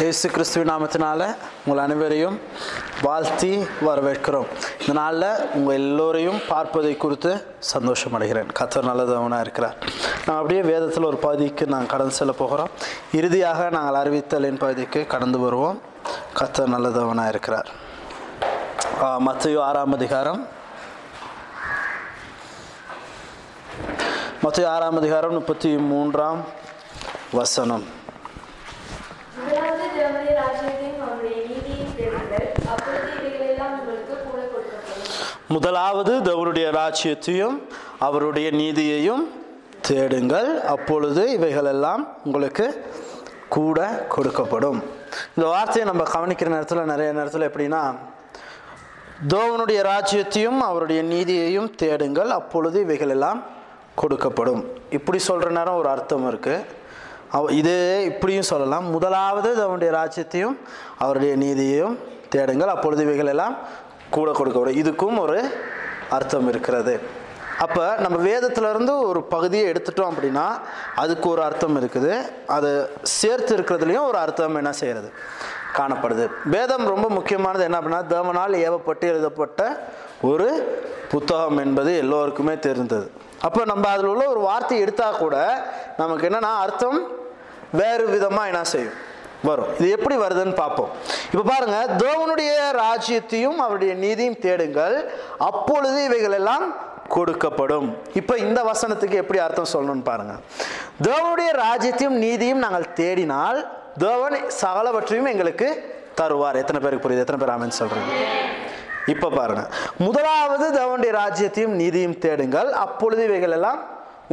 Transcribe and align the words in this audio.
இயேசு 0.00 0.26
கிறிஸ்துவ 0.34 0.62
நாமத்தினால 0.70 1.22
உங்கள் 1.64 1.82
அனைவரையும் 1.82 2.36
வாழ்த்தி 3.06 3.50
வரவேற்கிறோம். 3.86 4.48
இந்த 4.80 4.92
நாளில் 4.98 5.26
உங்கள் 5.56 5.76
எல்லோரையும் 5.80 6.38
பார்ப்பதை 6.48 6.92
குறித்து 7.02 7.32
சந்தோஷம் 7.72 8.14
அடைகிறேன் 8.18 8.50
கத்தர் 8.58 8.88
நல்லதவனாக 8.90 9.44
இருக்கிறார். 9.46 9.76
நான் 10.26 10.38
அப்படியே 10.38 10.62
வேதத்தில் 10.70 11.08
ஒரு 11.10 11.18
பகுதிக்கு 11.26 11.66
நாங்கள் 11.74 11.92
கடந்து 11.94 12.14
செல்ல 12.20 12.34
போகிறோம். 12.40 12.72
இறுதியாக 13.20 13.68
நாங்கள் 13.76 14.00
அறிவித்தலின் 14.02 14.60
பகுதிக்கு 14.64 15.02
கடந்து 15.14 15.40
வருவோம். 15.44 15.78
கத்தர் 16.40 16.74
நல்லதவனாக 16.76 17.32
இருக்கிறார். 17.34 17.70
மத்தையோ 19.28 19.62
ஆறாம் 19.68 19.96
அதிகாரம். 20.00 20.42
மத்திய 24.44 24.68
ஆறாம் 24.74 24.96
அதிகாரம் 25.00 25.34
முப்பத்தி 25.38 25.68
மூன்றாம் 25.90 26.40
வசனம் 27.40 27.84
முதலாவது 29.36 29.84
தேவனுடைய 29.94 30.32
ராஜ்யத்தையும் 30.40 30.98
அவருடைய 31.04 31.36
நீதியையும் 31.50 31.94
தேடுங்கள் 31.98 32.48
அப்பொழுது 32.72 33.12
இவைகளெல்லாம் 33.18 33.72
உங்களுக்கு 33.78 34.14
கூட 34.26 34.40
கொடுக்கப்படும் 34.52 35.41
முதலாவது 35.54 36.12
தேவனுடைய 36.28 36.66
ராஜ்யத்தையும் 36.80 37.56
அவருடைய 38.06 38.48
நீதியையும் 38.60 39.22
தேடுங்கள். 39.88 40.50
அப்பொழுது 40.74 41.22
இவைகளெல்லாம் 41.36 42.02
உங்களுக்கு 42.24 42.66
கூட 43.56 43.78
கொடுக்கப்படும். 44.14 44.78
இந்த 45.36 45.46
வார்த்தையை 45.54 45.84
நம்ம 45.90 46.04
கவனிக்கிற 46.14 46.48
நேரத்தில் 46.54 46.90
நிறைய 46.92 47.10
நேரத்தில் 47.18 47.48
எப்படின்னா 47.48 47.82
தேவனுடைய 49.34 49.80
ராஜ்யத்தையும் 49.92 50.60
அவருடைய 50.68 51.00
நீதியையும் 51.14 51.68
தேடுங்கள். 51.82 52.30
அப்பொழுது 52.38 52.78
இவைகளெல்லாம் 52.86 53.42
கொடுக்கப்படும். 54.02 54.62
இப்படி 54.98 55.18
சொல்கிற 55.28 55.50
நேரம் 55.58 55.80
ஒரு 55.80 55.88
அர்த்தம் 55.94 56.26
இருக்குது 56.30 56.64
அவ 57.36 57.52
இது 57.60 57.74
இப்படியும் 58.10 58.50
சொல்லலாம். 58.52 58.86
முதலாவது 58.94 59.50
அவனுடைய 59.66 59.90
ராஜ்யத்தையும் 59.98 60.56
அவருடைய 61.04 61.34
நீதியையும் 61.44 61.96
தேடுங்கள். 62.34 62.74
அப்பொழுது 62.74 63.02
இவைகள் 63.06 63.32
எல்லாம் 63.34 63.56
கூட 64.18 64.30
கொடுக்கப்படும் 64.38 64.80
இதுக்கும் 64.82 65.18
ஒரு 65.24 65.38
அர்த்தம் 66.16 66.48
இருக்கிறது. 66.52 66.94
அப்போ 67.64 67.82
நம்ம 68.04 68.16
வேதத்திலிருந்து 68.28 68.92
ஒரு 69.08 69.20
பகுதியை 69.32 69.64
எடுத்துட்டோம் 69.72 70.10
அப்படின்னா 70.12 70.46
அதுக்கு 71.02 71.26
ஒரு 71.32 71.42
அர்த்தம் 71.48 71.76
இருக்குது. 71.80 72.12
அது 72.56 72.70
சேர்த்து 73.18 73.52
இருக்கிறதுலையும் 73.56 74.08
ஒரு 74.10 74.18
அர்த்தம் 74.24 74.58
என்ன 74.60 74.72
செய்கிறது 74.80 75.10
காணப்படுது. 75.78 76.24
வேதம் 76.54 76.84
ரொம்ப 76.94 77.06
முக்கியமானது 77.18 77.62
என்ன 77.66 77.78
அப்படின்னா 77.80 78.02
தேவனால் 78.14 78.56
ஏவப்பட்டு 78.66 79.04
எழுதப்பட்ட 79.12 79.60
ஒரு 80.30 80.48
புத்தகம் 81.12 81.60
என்பது 81.64 81.90
எல்லோருக்குமே 82.02 82.56
தெரிந்தது. 82.66 83.06
அப்போ 83.46 83.60
நம்ம 83.70 83.84
அதில் 83.94 84.10
உள்ள 84.12 84.24
ஒரு 84.34 84.42
வார்த்தை 84.48 84.76
எடுத்தால் 84.84 85.20
கூட 85.22 85.36
நமக்கு 86.02 86.26
என்னென்னா 86.28 86.52
அர்த்தம் 86.64 87.00
வேறு 87.80 88.04
விதமாக 88.14 88.50
என்ன 88.50 88.62
செய்யும்? 88.74 88.98
வரும். 89.48 89.70
இது 89.78 89.88
எப்படி 89.96 90.16
வருதுன்னு 90.22 90.54
பார்ப்போம். 90.62 90.90
இப்போ 91.32 91.44
பாருங்க 91.50 91.78
தேவனுடைய 92.04 92.52
ராஜ்யத்தையும் 92.84 93.58
அவருடைய 93.64 93.92
நீதியும் 94.04 94.40
தேடுங்கள் 94.46 94.96
அப்பொழுது 95.50 95.98
இவைகள் 96.08 96.36
எல்லாம் 96.40 96.66
கொடுக்கப்படும். 97.16 97.88
இப்போ 98.20 98.34
இந்த 98.46 98.60
வசனத்துக்கு 98.70 99.16
எப்படி 99.22 99.40
அர்த்தம் 99.46 99.72
சொல்லணும்னு 99.74 100.04
பாருங்க. 100.10 100.34
தேவனுடைய 101.08 101.50
ராஜ்யத்தையும் 101.64 102.18
நீதியும் 102.26 102.62
நாங்கள் 102.64 102.92
தேடினால் 103.00 103.58
தேவன் 104.04 104.36
சகலவற்றையும் 104.62 105.30
எங்களுக்கு 105.32 105.68
தருவார். 106.20 106.60
எத்தனை 106.62 106.80
பேருக்கு 106.84 107.04
புரியுது? 107.04 107.24
எத்தனை 107.24 107.40
பேர் 107.42 107.54
ஆமென் 107.54 107.78
சொல்றீங்க? 107.80 108.12
இப்போ 109.12 109.28
பாருங்க. 109.38 109.62
முதலாவது 110.06 110.66
தேவனுடைய 110.78 111.12
ராஜ்யத்தையும் 111.22 111.76
நீதியும் 111.82 112.18
தேடுங்கள் 112.24 112.70
அப்பொழுது 112.84 113.22
இவைகள் 113.28 113.54
எல்லாம் 113.58 113.80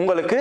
உங்களுக்கு 0.01 0.39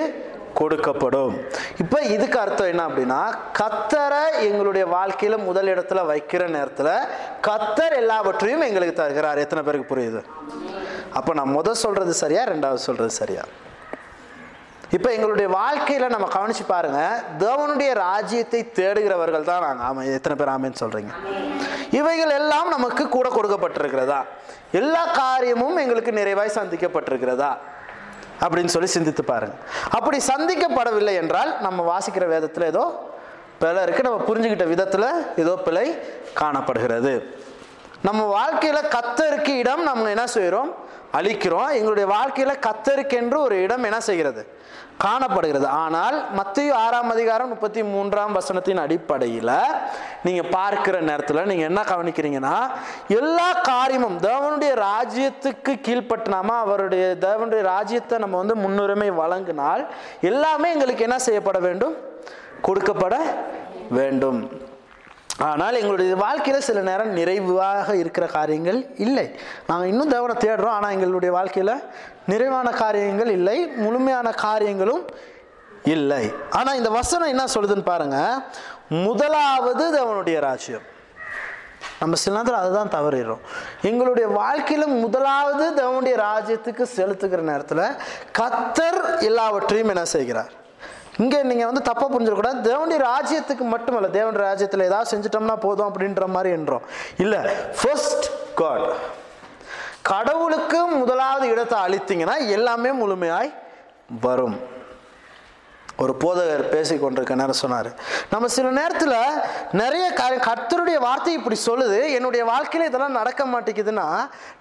கொடுக்கப்படும். 0.60 1.34
இப்போ 1.82 1.98
இதுக்கு 2.14 2.38
அர்த்தம் 2.44 2.70
என்ன 2.72 2.82
அப்படின்னா 2.88 3.20
கத்தரை 3.60 4.24
எங்களுடைய 4.48 4.86
வாழ்க்கையில 4.96 5.38
முதல் 5.44 5.70
இடத்துல 5.74 6.02
வைக்கிற 6.12 6.48
நேரத்தில் 6.56 6.92
கத்தர் 7.48 7.96
எல்லாவற்றையும் 8.02 8.66
எங்களுக்கு 8.68 8.94
தருகிறார். 9.02 9.42
எத்தனை 9.44 9.62
பேருக்கு 9.68 9.92
புரியுது? 9.94 10.22
அப்போ 11.20 11.34
நான் 11.40 11.56
முதல் 11.58 11.82
சொல்றது 11.84 12.14
சரியா 12.24 12.44
ரெண்டாவது 12.54 12.86
சொல்றது 12.88 13.14
சரியா? 13.20 13.44
இப்போ 14.96 15.08
எங்களுடைய 15.14 15.48
வாழ்க்கையில் 15.60 16.12
நம்ம 16.12 16.26
கவனிச்சு 16.34 16.64
பாருங்க 16.74 17.00
தேவனுடைய 17.44 17.90
ராஜ்யத்தை 18.06 18.60
தேடுகிறவர்கள் 18.78 19.48
தான் 19.48 19.64
நாங்கள் 19.66 19.86
ஆமாம் 19.88 20.12
எத்தனை 20.18 20.36
பேர் 20.40 20.52
ஆமேன்னு 20.54 20.80
சொல்றீங்க? 20.82 21.12
இவைகள் 22.00 22.32
எல்லாம் 22.40 22.68
நமக்கு 22.68 23.04
கூட 23.08 23.28
கொடுக்கப்பட்டிருக்கிறதா? 23.34 24.20
எல்லா 24.80 25.02
காரியமும் 25.22 25.76
எங்களுக்கு 25.82 26.12
நிறைவாய் 26.20 26.56
சந்திக்கப்பட்டிருக்கிறதா? 26.58 27.50
அப்படின்னு 28.40 28.72
சொல்லி 28.76 28.88
சிந்தித்து 28.88 29.24
பாருங்க. 29.24 29.54
அப்படி 29.90 30.18
சந்திக்கப்படவில்லை 30.26 31.14
என்றால் 31.14 31.60
நம்ம 31.60 31.84
வாசிக்கிற 31.92 32.26
வேதத்தில் 32.28 32.64
ஏதோ 32.64 32.84
பிழை 33.58 33.82
இருக்கு. 33.82 34.02
நம்ம 34.02 34.24
புரிஞ்சுக்கிட்ட 34.24 34.66
விதத்தில் 34.66 35.08
ஏதோ 35.36 35.54
பிழை 35.56 35.98
காணப்படுகிறது. 36.34 37.36
நம்ம 38.02 38.20
வாழ்க்கையில 38.34 38.78
கத்தருக்கு 38.96 39.48
இடம் 39.48 39.82
நம்ம 39.82 40.08
என்ன 40.08 40.26
செய்கிறோம் 40.26 40.74
அழிக்கிறோம். 41.12 41.70
எங்களுடைய 41.72 42.06
வாழ்க்கையில 42.14 42.52
கத்தருக்கென்று 42.66 43.36
ஒரு 43.36 43.62
இடம் 43.62 43.82
என்ன 43.82 44.00
செய்கிறது? 44.00 44.42
காணப்படுகிறது. 45.04 45.66
ஆனால் 45.82 46.16
மத்திய 46.38 46.70
ஆறாம் 46.84 47.10
அதிகாரம் 47.14 47.48
முப்பத்தி 47.48 47.82
மூன்றாம் 47.82 48.36
வசனத்தின் 48.38 48.80
அடிப்படையில் 48.84 49.52
நீங்க 50.26 50.42
பார்க்கிற 50.56 50.96
நேரத்தில் 51.00 51.48
நீங்க 51.50 51.64
என்ன 51.70 51.82
கவனிக்கிறீங்கன்னா 51.92 52.54
எல்லா 53.20 53.48
காரியமும் 53.70 54.18
தேவனுடைய 54.28 54.72
ராஜ்யத்துக்கு 54.88 55.74
கீழ்ப்பட்டினாம 55.86 56.56
அவருடைய 56.64 57.04
தேவனுடைய 57.26 57.62
ராஜ்யத்தை 57.74 58.18
நம்ம 58.18 58.36
வந்து 58.36 58.56
முன்னுரிமை 58.64 59.10
வழங்கினால் 59.22 59.84
எல்லாமே 60.30 60.70
எங்களுக்கு 60.76 61.06
என்ன 61.08 61.18
செய்யப்பட 61.18 61.60
வேண்டும்? 61.68 61.94
கொடுக்கப்பட 62.66 63.16
வேண்டும். 63.98 64.40
ஆனால் 65.46 65.78
எங்களுடைய 65.80 66.14
வாழ்க்கையில் 66.22 66.64
சில 66.68 66.80
நேரம் 66.88 67.12
நிறைவாக 67.18 67.94
இருக்கிற 68.02 68.26
காரியங்கள் 68.36 68.78
இல்லை. 69.06 69.26
நாங்கள் 69.68 69.90
இன்னும் 69.92 70.12
தேவனை 70.14 70.34
தேடுறோம் 70.44 70.76
ஆனால் 70.76 70.94
எங்களுடைய 70.96 71.32
வாழ்க்கையில் 71.36 71.74
நிறைவான 72.32 72.68
காரியங்கள் 72.82 73.30
இல்லை 73.36 73.58
முழுமையான 73.84 74.32
காரியங்களும் 74.46 75.04
இல்லை. 75.94 76.24
ஆனால் 76.58 76.78
இந்த 76.80 76.90
வசனம் 77.00 77.32
என்ன 77.34 77.44
சொல்லுதுன்னு 77.54 77.90
பாருங்க 77.92 78.18
முதலாவது 79.06 79.84
தேவனுடைய 79.98 80.38
ராஜ்யம். 80.48 80.86
நம்ம 82.00 82.16
சில 82.22 82.34
நேரத்தில் 82.34 82.62
அதுதான் 82.62 82.94
தவறிடுறோம். 82.96 83.42
எங்களுடைய 83.90 84.26
வாழ்க்கையில் 84.40 84.94
முதலாவது 85.04 85.64
தேவனுடைய 85.80 86.14
ராஜ்யத்துக்கு 86.28 86.84
செலுத்துகிற 86.98 87.42
நேரத்தில் 87.52 87.86
கத்தர் 88.40 89.00
எல்லாவற்றையும் 89.30 89.92
என்ன 89.94 90.04
செய்கிறார்? 90.16 90.52
இங்கே 91.22 91.38
நீங்கள் 91.50 91.68
வந்து 91.70 91.82
தப்பாக 91.90 92.08
புரிஞ்சிடக்கூடாது 92.14 92.58
தேவனுடைய 92.68 92.98
ராஜ்யத்துக்கு 93.10 93.64
மட்டுமல்ல 93.74 94.08
தேவனுடைய 94.08 94.46
ராஜ்யத்தில் 94.50 94.88
ஏதாவது 94.88 95.10
செஞ்சிட்டோம்னா 95.12 95.56
போதும் 95.66 95.88
அப்படின்ற 95.88 96.26
மாதிரி 96.34 96.50
என்றோம். 96.58 96.84
இல்லை 97.24 97.40
ஃபர்ஸ்ட் 97.80 98.26
காட் 98.60 98.88
கடவுளுக்கு 100.10 100.80
முதலாவது 100.86 101.46
இடத்தை 101.48 101.78
அளித்தீங்கன்னா 101.86 102.36
எல்லாமே 102.56 102.90
முழுமையாய் 103.00 103.50
வரும். 104.26 104.58
ஒரு 106.02 106.12
போதகர் 106.22 106.62
பேசி 106.72 106.94
கொண்டிருக்க 106.98 107.34
நேரம் 107.40 107.58
சொன்னார். 107.62 107.88
நம்ம 108.32 108.48
சில 108.56 108.68
நேரத்தில் 108.80 109.14
நிறைய 109.80 110.06
காரியம் 110.20 110.44
கர்த்தருடைய 110.48 110.98
வார்த்தை 111.06 111.32
இப்படி 111.38 111.56
சொல்லுது 111.68 111.98
என்னுடைய 112.16 112.42
வாழ்க்கையில் 112.50 112.88
இதெல்லாம் 112.88 113.18
நடக்க 113.20 113.44
மாட்டேங்குதுன்னா 113.52 114.06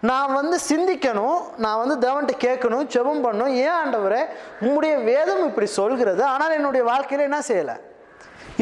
நான் 0.10 0.36
வந்து 0.40 0.58
சிந்திக்கணும் 0.70 1.38
நான் 1.66 1.82
வந்து 1.84 1.98
தேவன்கிட்ட 2.06 2.46
கேட்கணும் 2.46 2.88
ஜெபம் 2.96 3.24
பண்ணணும் 3.26 3.54
ஏன் 3.66 3.78
ஆண்டவரே 3.82 4.22
உங்களுடைய 4.66 4.96
வேதம் 5.12 5.46
இப்படி 5.50 5.70
சொல்கிறது 5.80 6.24
ஆனால் 6.34 6.58
என்னுடைய 6.60 6.84
வாழ்க்கையில் 6.92 7.28
என்ன 7.30 7.42
செய்யலை? 7.52 7.78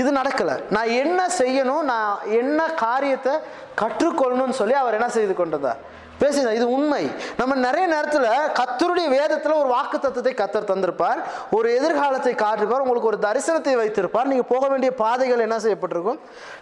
இது 0.01 0.09
நடக்கலை. 0.19 0.55
நான் 0.75 0.93
என்ன 1.01 1.21
செய்யணும் 1.41 1.83
நான் 1.91 2.15
என்ன 2.39 2.61
காரியத்தை 2.85 3.33
கற்றுக்கொள்ளணும்னு 3.81 4.57
சொல்லி 4.61 4.75
அவர் 4.81 4.97
என்ன 4.97 5.09
செய்து 5.17 5.33
கொண்டதா? 5.33 5.73
பேசுங்க 6.21 6.51
இது 6.57 6.65
உண்மை. 6.77 7.01
நம்ம 7.39 7.55
நிறைய 7.67 7.85
நேரத்தில் 7.93 8.27
கத்தருடைய 8.59 9.07
வேதத்தில் 9.15 9.59
ஒரு 9.61 9.69
வாக்கு 9.75 9.97
தத்துவத்தை 9.97 10.33
கத்தர் 10.41 10.69
தந்திருப்பார். 10.71 11.19
ஒரு 11.57 11.67
எதிர்காலத்தை 11.77 12.33
காட்டிருப்பார். 12.43 12.83
உங்களுக்கு 12.85 13.11
ஒரு 13.11 13.19
தரிசனத்தை 13.27 13.73
வைத்திருப்பார். 13.81 14.29
நீங்கள் 14.31 14.49
போக 14.53 14.63
வேண்டிய 14.73 14.91
பாதைகள் 15.03 15.45
என்ன 15.47 15.57
செய்யப்பட்டிருக்கும்? 15.65 16.19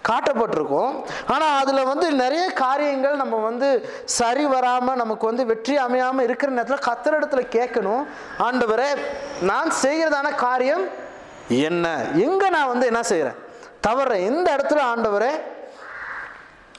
காட்டப்பட்டிருக்கும். 0.09 0.91
ஆனால் 1.35 1.55
அதில் 1.61 1.89
வந்து 1.91 2.09
நிறைய 2.23 2.45
காரியங்கள் 2.63 3.21
நம்ம 3.23 3.35
வந்து 3.49 3.69
சரி 4.19 4.45
வராமல் 4.55 4.99
நமக்கு 5.03 5.25
வந்து 5.31 5.45
வெற்றி 5.53 5.77
அமையாமல் 5.85 6.27
இருக்கிற 6.27 6.51
நேரத்தில் 6.57 6.85
கத்தரிடத்தில் 6.89 7.53
கேட்கணும். 7.57 8.03
ஆண்டவரே 8.47 8.89
நான் 9.51 9.71
செய்கிறதான 9.83 10.35
காரியம் 10.45 10.85
என்ன? 11.69 11.87
எங்கே 12.25 12.47
நான் 12.57 12.71
வந்து 12.73 12.85
என்ன 12.91 13.01
செய்கிறேன் 13.09 13.39
தவறேன் 13.87 14.21
எந்த 14.27 14.47
இடத்துல 14.55 14.81
ஆண்டவரே 14.91 15.31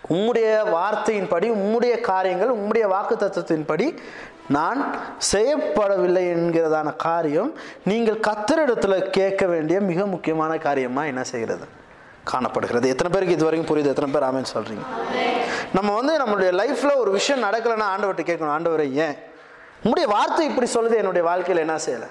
உம்முடைய 0.09 0.49
வார்த்தையின்படி 0.71 1.47
உம்முடைய 1.51 2.01
காரியங்கள் 2.01 2.49
உம்முடைய 2.49 2.87
வாக்கு 2.87 3.15
தத்துவத்தின்படி 3.15 3.99
நான் 4.49 4.95
செய்யப்படவில்லை 5.33 6.25
என்கிறதான 6.35 6.97
காரியம் 6.97 7.55
நீங்கள் 7.85 8.19
கத்தரிடத்துல 8.19 9.11
கேட்க 9.11 9.47
வேண்டிய 9.47 9.81
மிக 9.81 10.07
முக்கியமான 10.07 10.59
காரியமாக 10.59 11.07
என்ன 11.07 11.23
செய்கிறது? 11.25 11.67
காணப்படுகிறது. 12.25 12.89
எத்தனை 12.89 13.13
பேருக்கு 13.13 13.35
இது 13.35 13.45
வரைக்கும் 13.45 13.77
புரியுது? 13.77 13.87
எத்தனை 13.87 14.13
பேர் 14.13 14.23
ஆமேன்னு 14.23 14.53
சொல்கிறீங்க 14.55 14.85
நம்ம 15.73 15.95
வந்து 15.95 16.19
நம்மளுடைய 16.19 16.51
லைஃப்பில் 16.61 16.97
ஒரு 16.97 17.11
விஷயம் 17.11 17.43
நடக்கலைன்னா 17.43 17.87
ஆண்டவர்கிட்ட 17.95 18.25
கேட்கணும் 18.31 18.55
ஆண்டவரை 18.57 18.93
ஏன்? 18.93 19.17
உங்களுடைய 19.83 20.15
வார்த்தை 20.15 20.47
இப்படி 20.47 20.71
சொல்லுது 20.75 20.97
என்னுடைய 20.97 21.25
வாழ்க்கையில் 21.29 21.63
என்ன 21.63 21.77
செய்யலை? 21.77 22.09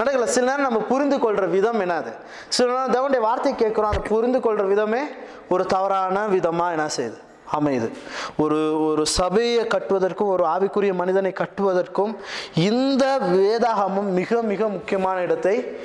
நடக்கல. 0.00 0.24
சில 0.24 0.46
நேரம் 0.46 0.66
நம்ம 0.68 0.78
புரிந்து 0.78 1.18
கொள்கிற 1.18 1.46
விதம் 1.46 1.80
என்னது? 1.80 2.12
சில 2.48 2.68
நேரம் 2.72 2.92
தேவனுடைய 2.96 3.20
வார்த்தை 3.20 3.52
கேட்குறோம் 3.52 3.90
அதை 3.92 4.02
புரிந்து 4.02 4.40
கொள்கிற 4.40 4.68
விதமே 4.68 5.02
ஒரு 5.48 5.66
தவறான 5.66 6.26
விதமாக 6.26 6.70
என்ன 6.70 6.88
செய்யுது? 6.96 7.18
அமையுது. 7.58 7.92
ஒரு 8.38 8.84
ஒரு 8.84 9.06
சபையை 9.06 9.64
கட்டுவதற்கும் 9.64 10.32
ஒரு 10.34 10.44
ஆவிக்குரிய 10.44 10.92
மனிதனை 10.92 11.32
கட்டுவதற்கும் 11.32 12.16
இந்த 12.54 13.18
வேதாகமம் 13.20 14.10
மிக 14.10 14.42
மிக 14.42 14.68
முக்கியமான 14.68 15.20
இடத்தை 15.20 15.78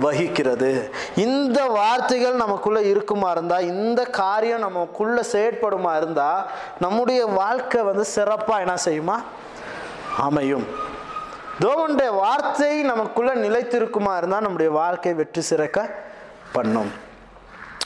வகிக்கிறது. 0.00 0.90
இந்த 1.16 1.64
வார்த்தைகள் 1.64 2.34
நமக்குள்ள 2.34 2.82
இருக்குமா 2.82 3.30
இருந்தா 3.30 3.58
இந்த 3.58 4.04
காரியம் 4.04 4.58
நமக்குள்ள 4.58 5.20
செயற்படுமா 5.32 5.96
இருந்தா 5.96 6.46
நம்முடைய 6.80 7.26
வாழ்க்கை 7.26 7.82
வந்து 7.82 8.04
சிறப்பா 8.14 8.58
என்ன 8.58 8.74
செய்யுமா? 8.84 9.16
அமையும். 10.18 10.66
தேவனுடைய 11.64 12.10
வார்த்தை 12.22 12.72
நமக்குள்ள 12.92 13.30
நிலைத்திருக்குமா 13.44 14.14
இருந்தால் 14.18 14.44
நம்முடைய 14.46 14.70
வாழ்க்கை 14.80 15.12
வெற்றி 15.20 15.42
சிறக்க 15.50 15.78
பண்ணும். 16.56 16.90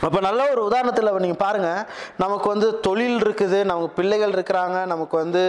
அப்போ 0.07 0.19
நல்ல 0.27 0.41
ஒரு 0.53 0.61
உதாரணத்தில் 0.69 1.11
நீங்கள் 1.25 1.41
பாருங்கள் 1.43 1.85
நமக்கு 2.23 2.47
வந்து 2.53 2.69
தொழில் 2.87 3.19
இருக்குது 3.25 3.59
நமக்கு 3.71 3.97
பிள்ளைகள் 3.99 4.35
இருக்கிறாங்க 4.37 4.79
நமக்கு 4.93 5.15
வந்து 5.23 5.43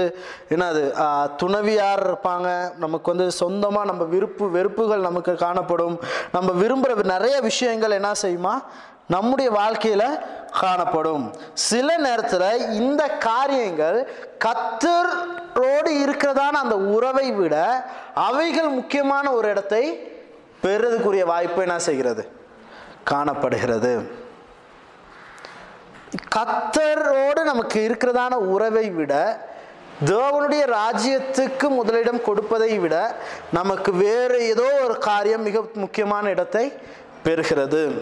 என்னது 0.55 0.81
துணவியார் 1.41 2.03
இருப்பாங்க 2.09 2.49
நமக்கு 2.83 3.11
வந்து 3.13 3.27
சொந்தமாக 3.41 3.89
நம்ம 3.91 4.05
விருப்பு 4.13 4.47
வெறுப்புகள் 4.57 5.07
நமக்கு 5.09 5.35
காணப்படும். 5.45 5.97
நம்ம 6.35 6.49
விரும்புகிற 6.61 7.07
நிறைய 7.15 7.37
விஷயங்கள் 7.49 7.97
என்ன 7.99 8.11
செய்யுமா? 8.25 8.55
நம்முடைய 9.07 9.51
வாழ்க்கையில் 9.51 10.19
காணப்படும். 10.59 11.33
சில 11.53 11.97
நேரத்தில் 11.97 12.71
இந்த 12.71 13.07
காரியங்கள் 13.07 14.11
கத்தரோடு 14.45 15.91
இருக்கிறதான 16.03 16.59
அந்த 16.63 16.77
உறவை 16.77 17.31
விட 17.31 17.85
அவைகள் 18.13 18.67
முக்கியமான 18.67 19.31
ஒரு 19.31 19.49
இடத்தை 19.49 20.09
பெறுறதுக்குரிய 20.63 21.25
வாய்ப்பு 21.25 21.61
என்ன 21.61 21.79
செய்கிறது? 21.79 22.31
காணப்படுகிறது. 23.03 24.11
கத்தரோடு 26.35 27.43
நமக்கு 27.43 27.89
இருக்கிறதான 27.89 28.33
உறவை 28.33 28.89
விட 28.89 29.13
தேவனுடைய 30.05 30.75
ராஜ்யத்துக்கு 30.79 31.69
முதலிடம் 31.69 32.21
கொடுப்பதை 32.21 32.79
விட 32.79 33.15
நமக்கு 33.51 33.93
வேறு 33.93 34.47
ஏதோ 34.47 34.79
ஒரு 34.83 34.97
காரியம் 34.97 35.41
மிக 35.41 35.61
முக்கியமான 35.73 36.29
இடத்தை 36.29 36.73
பெறுகிறது. 37.23 38.01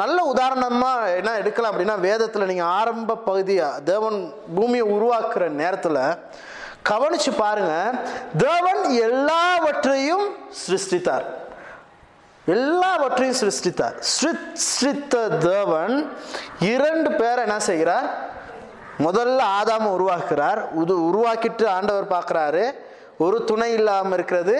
நல்ல 0.00 0.18
உதாரணமாக 0.32 1.14
என்ன 1.18 1.30
எடுக்கலாம் 1.40 1.72
அப்படின்னா 1.72 1.96
வேதத்தில் 2.08 2.48
நீங்கள் 2.50 2.72
ஆரம்ப 2.78 3.16
பகுதியாக 3.28 3.82
தேவன் 3.90 4.18
பூமியை 4.56 4.86
உருவாக்குற 4.96 5.44
நேரத்தில் 5.62 6.00
கவனித்து 6.90 7.30
பாருங்கள் 7.42 7.96
தேவன் 8.46 8.82
எல்லாவற்றையும் 9.08 10.26
சிருஷ்டித்தார். 10.64 11.26
எல்லாவற்றையும் 12.56 13.38
சிருஷ்டித்தார். 13.40 13.96
சிருஷ்டித்த 14.18 15.14
தேவன் 15.50 15.94
இரண்டு 16.72 17.10
பேரை 17.20 17.40
என்ன 17.46 17.58
செய்கிறார்? 17.70 18.08
முதல்ல 19.06 19.40
ஆதாம 19.58 19.88
உருவாக்குறார். 19.96 20.60
இது 20.82 20.94
உருவாக்கிட்டு 21.10 21.66
ஆண்டவர் 21.76 22.12
பார்க்குறாரு 22.14 22.64
ஒரு 23.24 23.38
துணை 23.50 23.70
இல்லாமல் 23.78 24.16
இருக்கிறது 24.18 24.56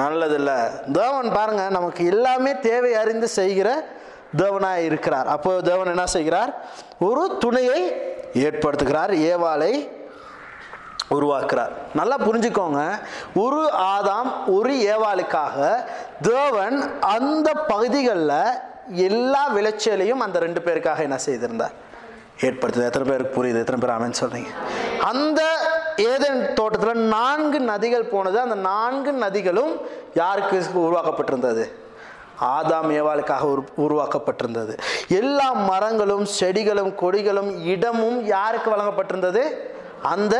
நல்லதில்ல. 0.00 0.50
தேவன் 0.98 1.30
பாருங்கள் 1.36 1.76
நமக்கு 1.78 2.02
எல்லாமே 2.12 2.52
தேவை 2.70 2.92
அறிந்து 3.02 3.28
செய்கிற 3.38 3.68
தேவனாய் 4.36 4.84
இருக்கிறார். 4.84 5.26
அப்போ 5.26 5.60
தேவன் 5.60 5.86
என்ன 5.86 6.06
செய்கிறார்? 6.06 6.54
ஒரு 6.98 7.36
துணையை 7.38 7.96
ஏற்படுத்துகிறார். 8.34 9.12
ஏவாளை 9.32 9.96
உருவாக்குறார் 11.10 11.70
நல்லா 11.94 12.16
புரிஞ்சுக்கோங்க. 12.18 12.98
ஒரு 13.34 13.70
ஆதாம் 13.72 14.30
ஒரு 14.46 14.72
ஏவாளுக்காக 14.72 15.84
தேவன் 16.22 17.00
அந்த 17.00 17.52
பகுதிகளில் 17.52 18.60
எல்லா 18.90 19.48
விளைச்சலையும் 19.54 20.22
அந்த 20.26 20.38
ரெண்டு 20.38 20.60
பேருக்காக 20.60 20.98
என்ன 20.98 21.18
செய்திருந்தார்? 21.18 21.70
ஏற்படுத்துது. 22.40 22.88
எத்தனை 22.90 23.08
பேருக்கு 23.08 23.32
புரியுது? 23.38 23.64
எத்தனை 23.64 23.80
பேர் 23.80 23.94
ஆமென்னு 23.96 24.20
சொல்கிறீங்க 24.20 24.52
அந்த 25.00 25.42
ஏதேன் 25.96 26.52
தோட்டத்தில் 26.52 27.02
நான்கு 27.02 27.58
நதிகள் 27.58 28.10
போனது. 28.10 28.40
அந்த 28.40 28.54
நான்கு 28.54 29.12
நதிகளும் 29.12 29.80
யாருக்கு 30.14 30.64
உருவாக்கப்பட்டிருந்தது? 30.74 31.72
ஆதாம் 32.56 32.90
ஏவாளுக்காக 32.98 33.46
உரு 33.54 33.62
உருவாக்கப்பட்டிருந்தது. 33.84 34.74
எல்லா 35.20 35.48
மரங்களும் 35.70 36.26
செடிகளும் 36.38 36.92
கொடிகளும் 37.02 37.50
இடமும் 37.72 38.18
யாருக்கு 38.34 38.68
வழங்கப்பட்டிருந்தது? 38.74 39.42
அந்த 40.12 40.34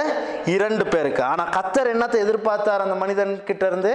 இரண்டு 0.55 0.85
பேருக்கு. 0.93 1.23
ஆனால் 1.33 1.53
கத்தர் 1.57 1.93
என்னத்தை 1.95 2.19
எதிர்பார்த்தார் 2.27 2.85
அந்த 2.85 2.97
மனிதன் 3.03 3.33
கிட்ட 3.49 3.67
இருந்து 3.71 3.93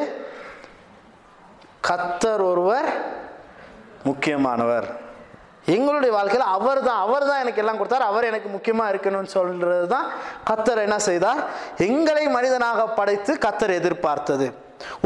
கத்தர் 1.89 2.44
ஒருவர் 2.50 2.89
முக்கியமானவர். 4.09 4.88
எங்களுடைய 5.75 6.11
வாழ்க்கையில் 6.15 6.53
அவர் 6.55 6.79
தான் 6.88 7.01
அவர் 7.05 7.25
தான் 7.29 7.41
எனக்கு 7.44 7.61
எல்லாம் 7.63 7.77
கொடுத்தார் 7.79 8.09
அவர் 8.09 8.29
எனக்கு 8.29 8.50
முக்கியமாக 8.55 8.91
இருக்கணும்னு 8.94 9.31
சொல்றது 9.35 9.85
தான் 9.94 10.07
கத்தர் 10.50 10.85
என்ன 10.88 10.97
செய்தார்? 11.09 11.39
எங்களை 11.88 12.25
மனிதனாக 12.38 12.88
படைத்து 13.00 13.33
கத்தர் 13.45 13.77
எதிர்பார்த்தது. 13.79 14.47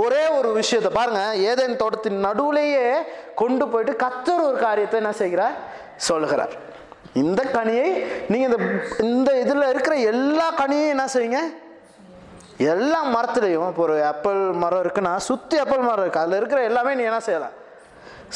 ஒரே 0.03 0.23
ஒரு 0.37 0.49
விஷயத்தை 0.59 0.91
பாருங்க 0.99 1.21
ஏதேன் 1.49 1.79
தோட்டத்தின் 1.81 2.19
நடுவுலேயே 2.27 2.87
கொண்டு 3.41 3.65
போயிட்டு 3.73 3.93
கத்தர் 4.05 4.45
ஒரு 4.47 4.57
காரியத்தை 4.65 4.97
என்ன 5.01 5.13
செய்கிறார்? 5.21 5.55
சொல்லுகிறார். 6.09 6.53
இந்த 7.23 7.41
கனியை 7.57 7.87
நீங்கள் 8.33 8.51
இந்த 8.51 8.57
இந்த 9.09 9.29
இதில் 9.43 9.71
இருக்கிற 9.73 9.95
எல்லா 10.13 10.47
கனியையும் 10.61 10.93
என்ன 10.95 11.05
செய்வீங்க? 11.13 11.41
எல்லா 12.73 12.99
மரத்துலேயும் 13.15 13.67
இப்போ 13.71 13.83
ஒரு 13.87 13.95
ஆப்பிள் 14.11 14.39
மரம் 14.63 14.83
இருக்குன்னா 14.83 15.13
சுற்றி 15.29 15.55
ஆப்பிள் 15.63 15.87
மரம் 15.89 16.03
இருக்குது 16.05 16.23
அதில் 16.23 16.39
இருக்கிற 16.39 16.61
எல்லாமே 16.69 16.93
நீ 16.99 17.03
என்ன 17.11 17.21
செய்யலாம்? 17.27 17.55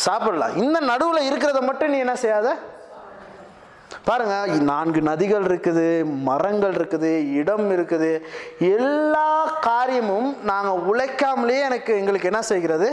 சாப்பிடலாம். 0.05 0.53
இந்த 0.63 0.77
நடுவில் 0.91 1.27
இருக்கிறத 1.29 1.61
மட்டும் 1.69 1.91
நீ 1.93 1.97
என்ன 2.05 2.15
செய்யாத? 2.23 2.49
பாருங்க 4.05 4.35
நான்கு 4.69 4.99
நதிகள் 5.09 5.45
இருக்குது 5.49 5.85
மரங்கள் 6.29 6.73
இருக்குது 6.79 7.11
இடம் 7.39 7.67
இருக்குது. 7.75 8.11
எல்லா 8.77 9.27
காரியமும் 9.69 10.29
நாங்கள் 10.51 10.79
உழைக்காமலேயே 10.91 11.61
எனக்கு 11.69 11.91
எங்களுக்கு 11.99 12.29
என்ன 12.31 12.41
செய்கிறது? 12.41 12.89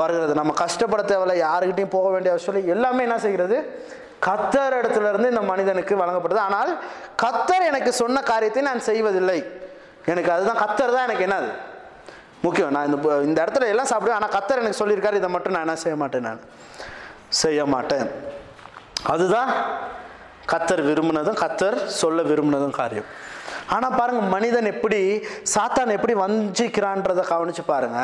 வருகிறது. 0.00 0.34
நம்ம 0.34 0.52
கஷ்டப்பட 0.64 1.02
தேவையில்ல 1.02 1.36
யாருக்கிட்டையும் 1.46 1.96
போக 1.96 2.08
வேண்டிய 2.10 2.32
அவசியம் 2.32 2.56
இல்லை. 2.56 2.74
எல்லாமே 2.76 3.02
என்ன 3.02 3.18
செய்கிறது? 3.18 3.56
கத்தர் 4.26 4.76
இடத்துல 4.80 5.08
இருந்து 5.08 5.32
இந்த 5.32 5.42
மனிதனுக்கு 5.52 5.94
வழங்கப்படுது. 6.02 6.40
ஆனால் 6.48 6.70
கத்தர் 7.24 7.68
எனக்கு 7.70 7.92
சொன்ன 7.92 8.20
காரியத்தை 8.20 8.62
நான் 8.62 8.86
செய்வதில்லை. 8.90 9.38
எனக்கு 10.12 10.32
அதுதான் 10.32 10.62
கத்தர் 10.64 10.94
தான் 10.96 11.06
எனக்கு 11.08 11.26
என்னது? 11.28 11.50
முக்கியம். 12.42 12.70
நான் 12.70 12.86
இந்த 12.88 12.98
இந்த 13.28 13.38
இடத்துல 13.44 13.68
எல்லாம் 13.74 13.90
சாப்பிடுவேன். 13.92 14.18
ஆனால் 14.20 14.34
கத்தர் 14.36 14.62
எனக்கு 14.62 14.80
சொல்லியிருக்காரு 14.82 15.20
இதை 15.22 15.30
மட்டும் 15.36 15.54
நான் 15.56 15.66
என்ன 15.66 15.76
செய்ய 15.76 15.96
மாட்டேன் 15.96 16.26
நான்? 16.30 16.42
செய்ய 17.28 17.66
மாட்டேன். 17.66 18.36
அதுதான் 19.12 19.50
கத்தர் 20.52 20.82
விரும்பினதும் 20.88 21.40
கத்தர் 21.42 21.76
சொல்ல 22.00 22.22
விரும்பினதும் 22.22 22.78
காரியம். 22.80 23.08
ஆனால் 23.74 23.96
பாருங்க 23.98 24.22
மனிதன் 24.34 24.70
எப்படி 24.74 25.00
சாத்தான் 25.54 25.94
எப்படி 25.96 26.14
வஞ்சிக்கிறான்றதை 26.22 27.24
கவனிச்சு 27.32 27.64
பாருங்க. 27.72 28.00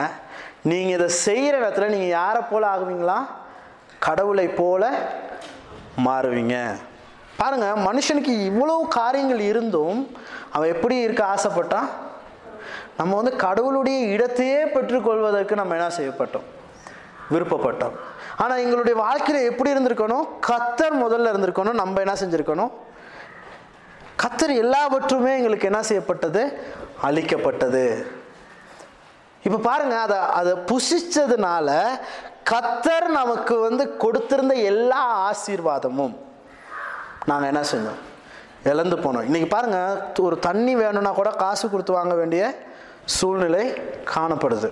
நீங்கள் 0.70 0.96
இதை 0.96 1.08
செய்கிற 1.08 1.54
இடத்துல 1.60 1.88
நீங்கள் 1.94 2.14
யாரை 2.20 2.42
போல 2.50 2.62
ஆகுவீங்களா? 2.74 3.18
கடவுளை 4.06 4.46
போல 4.48 4.82
மாறுவீங்க. 6.06 6.56
பாருங்க 7.40 7.66
மனுஷனுக்கு 7.88 8.32
இவ்வளோ 8.50 8.76
காரியங்கள் 8.98 9.42
இருந்தும் 9.50 9.98
அவன் 10.54 10.72
எப்படி 10.74 10.96
இருக்க 11.06 11.22
ஆசைப்பட்டான்? 11.34 11.88
நம்ம 12.98 13.14
வந்து 13.20 13.32
கடவுளுடைய 13.36 13.98
இடத்தையே 14.14 14.60
பெற்றுக்கொள்வதற்கு 14.74 15.54
நம்ம 15.60 15.74
என்ன 15.78 15.88
செய்யப்பட்டோம்? 15.98 16.46
விருப்பப்பட்டோம். 17.32 17.96
ஆனால் 18.42 18.62
எங்களுடைய 18.64 18.94
வாழ்க்கையில் 19.04 19.48
எப்படி 19.50 19.72
இருந்திருக்கணும்? 19.74 20.26
கத்தர் 20.48 20.96
முதல்ல 21.04 21.30
இருந்திருக்கணும். 21.32 21.80
நம்ம 21.82 22.00
என்ன 22.04 22.14
செஞ்சுருக்கணும்? 22.20 22.72
கத்தர் 24.22 24.52
எல்லாவற்றுமே 24.64 25.32
எங்களுக்கு 25.38 25.68
என்ன 25.70 25.82
செய்யப்பட்டது? 25.82 26.42
அளிக்கப்பட்டது. 27.08 27.84
இப்போ 29.46 29.58
பாருங்க 29.68 29.96
அதை 30.06 30.18
அதை 30.40 30.52
புசிச்சதுனால 30.70 31.68
கத்தர் 32.50 33.06
நமக்கு 33.20 33.54
வந்து 33.58 33.84
கொடுத்திருந்த 34.02 34.54
எல்லா 34.70 35.02
ஆசீர்வாதமும் 35.30 36.14
நாங்கள் 37.30 37.50
என்ன 37.50 37.62
செஞ்சோம்? 37.72 38.00
இழந்து 38.70 38.96
போனோம். 38.96 39.26
இன்னைக்கு 39.28 39.48
பாருங்க 39.56 39.78
ஒரு 40.26 40.38
தண்ணி 40.38 40.74
வேணும்னா 40.82 41.10
கூட 41.10 41.30
காசு 41.30 41.64
கொடுத்து 41.70 41.92
வாங்க 41.92 42.14
வேண்டிய 42.14 42.42
சூழ்நிலை 43.16 43.64
காணப்படுது. 44.14 44.70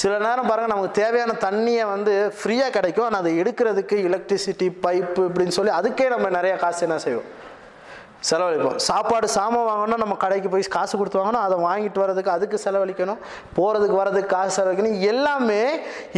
சில 0.00 0.12
நேரம் 0.24 0.48
பாருங்கள் 0.48 0.72
நமக்கு 0.72 0.98
தேவையான 1.00 1.32
தண்ணியை 1.44 1.84
வந்து 1.94 2.14
ஃப்ரீயாக 2.38 2.74
கிடைக்கும். 2.76 3.06
ஆனால் 3.08 3.20
அதை 3.22 3.32
எடுக்கிறதுக்கு 3.42 3.96
எலக்ட்ரிசிட்டி 4.08 4.68
பைப்பு 4.84 5.22
இப்படின்னு 5.28 5.56
சொல்லி 5.58 5.72
அதுக்கே 5.80 6.06
நம்ம 6.14 6.30
நிறைய 6.38 6.54
காசு 6.62 6.80
என்ன 6.86 6.98
செய்வோம்? 7.04 7.28
செலவழிப்போம். 8.28 8.78
சாப்பாடு 8.88 9.26
சாமான் 9.34 9.68
வாங்கணும்னா 9.68 9.98
நம்ம 10.04 10.16
கடைக்கு 10.22 10.48
போய் 10.52 10.64
காசு 10.76 10.94
கொடுத்து 10.98 11.20
வாங்கணும் 11.20 11.44
அதை 11.46 11.56
வாங்கிட்டு 11.66 12.02
வர்றதுக்கு 12.02 12.34
அதுக்கு 12.36 12.58
செலவழிக்கணும் 12.64 13.20
போகிறதுக்கு 13.58 14.00
வர்றதுக்கு 14.00 14.32
காசு 14.36 14.52
செலவழிக்கணும். 14.58 14.98
எல்லாமே 15.12 15.62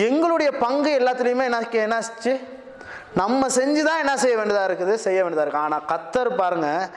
எங்களுடைய 0.06 0.50
பங்கு 0.64 0.92
எல்லாத்துலேயுமே 1.00 1.46
என்ன 1.50 1.60
என்னாச்சு 1.84 2.34
நம்ம 3.20 3.46
செஞ்சு 3.58 3.80
தான் 3.86 4.00
என்ன 4.02 4.12
செய்ய 4.22 4.34
வேண்டியதாக 4.38 4.68
இருக்குது? 4.70 4.94
செய்ய 5.04 5.18
வேண்டியதாக 5.22 5.46
இருக்குது 5.46 5.66
ஆனால் 5.68 5.86
கத்தர் 5.92 6.30
பாருங்கள் 6.40 6.90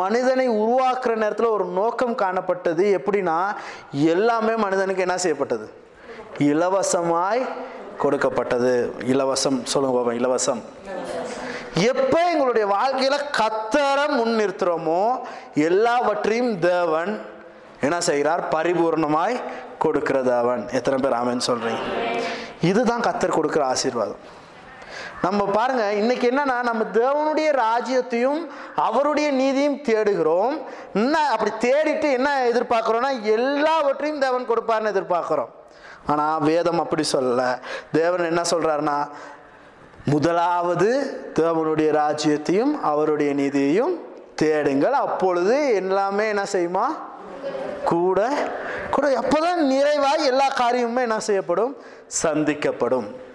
மனிதனை 0.00 0.46
உருவாக்குற 0.62 1.14
நேரத்தில் 1.22 1.54
ஒரு 1.56 1.66
நோக்கம் 1.80 2.14
காணப்பட்டது. 2.22 2.84
எப்படின்னா 2.98 3.36
எல்லாமே 4.14 4.54
மனிதனுக்கு 4.64 5.04
என்ன 5.06 5.18
செய்யப்பட்டது? 5.24 5.68
இலவசமாய் 6.38 7.42
கொடுக்கப்பட்டது. 8.02 8.94
இலவசம் 9.12 9.58
சொல்லுங்க 9.72 9.96
பாபா 9.98 10.12
இலவசம். 10.20 10.60
எப்ப 11.74 12.14
எங்களுடைய 12.32 12.66
வாழ்க்கையில 12.76 13.16
கத்தரை 13.40 14.06
முன்னிறுத்துறோமோ 14.20 15.02
எல்லாவற்றையும் 15.54 16.58
தேவன் 16.58 17.20
என்ன 17.80 18.00
செய்கிறார் 18.00 18.42
பரிபூர்ணமாய் 18.54 19.36
கொடுக்கிறது 19.78 20.34
அவன் 20.34 20.68
எத்தனை 20.72 20.98
பேர் 21.02 21.18
ஆமன் 21.20 21.46
சொல்றீங்க? 21.46 21.82
இதுதான் 22.60 23.00
கத்தர் 23.00 23.36
கொடுக்குற 23.38 23.60
ஆசீர்வாதம். 23.60 24.22
நம்ம 25.22 25.44
பாருங்க 25.44 25.92
இன்னைக்கு 25.92 26.30
என்னன்னா 26.30 26.62
நம்ம 26.62 26.84
தேவனுடைய 26.92 27.58
ராஜ்யத்தையும் 27.58 28.46
அவருடைய 28.76 29.30
நீதியும் 29.30 29.76
தேடுகிறோம். 29.76 30.60
என்ன 30.94 31.18
அப்படி 31.18 31.50
தேடிட்டு 31.60 32.12
என்ன 32.12 32.50
எதிர்பார்க்குறோம்னா 32.52 33.22
எல்லாவற்றையும் 33.22 34.20
தேவன் 34.20 34.46
கொடுப்பார்னு 34.48 34.92
எதிர்பார்க்குறோம். 34.94 35.48
ஆனால் 36.06 36.40
வேதம் 36.40 36.78
அப்படி 36.78 37.04
சொல்லலை. 37.12 37.60
தேவன் 37.92 38.24
என்ன 38.24 38.42
சொல்கிறாருன்னா 38.50 39.08
முதலாவது 40.04 40.88
தேவனுடைய 41.34 41.88
ராஜ்யத்தையும் 41.92 42.80
அவருடைய 42.80 43.34
நீதியையும் 43.34 44.00
தேடுங்கள். 44.34 44.92
அப்பொழுது 44.92 45.74
எல்லாமே 45.74 46.28
என்ன 46.28 46.44
செய்யுமா? 46.52 46.86
கூட 47.84 48.28
கூட. 48.90 49.20
எப்போதான் 49.20 49.54
நிறைவாக 49.54 50.22
எல்லா 50.22 50.48
காரியமுமே 50.48 51.00
என்ன 51.00 51.20
செய்யப்படும்? 51.20 51.76
சந்திக்கப்படும். 52.22 53.26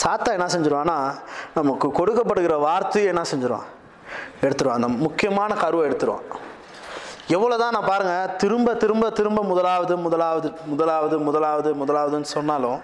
சாத்தா 0.00 0.30
என்ன 0.32 0.46
செஞ்சிருவான்னா 0.54 1.14
நமக்கு 1.54 1.88
கொடுக்கப்படுகிற 1.88 2.54
வார்த்தையை 2.60 3.08
என்ன 3.12 3.22
செஞ்சிருவான்? 3.32 3.68
எடுத்துருவான். 4.40 4.78
அந்த 4.80 4.88
முக்கியமான 4.88 5.54
கருவை 5.54 5.84
எடுத்துருவான். 5.88 6.26
எவ்வளோதான் 7.28 7.74
நான் 7.76 7.88
பாருங்கள் 7.88 8.36
திரும்ப 8.36 8.74
திரும்ப 8.74 9.10
திரும்ப 9.10 9.42
முதலாவது 9.42 9.96
முதலாவது 9.96 10.48
முதலாவது 10.66 11.18
முதலாவது 11.18 11.74
முதலாவதுன்னு 11.74 12.34
சொன்னாலும் 12.34 12.80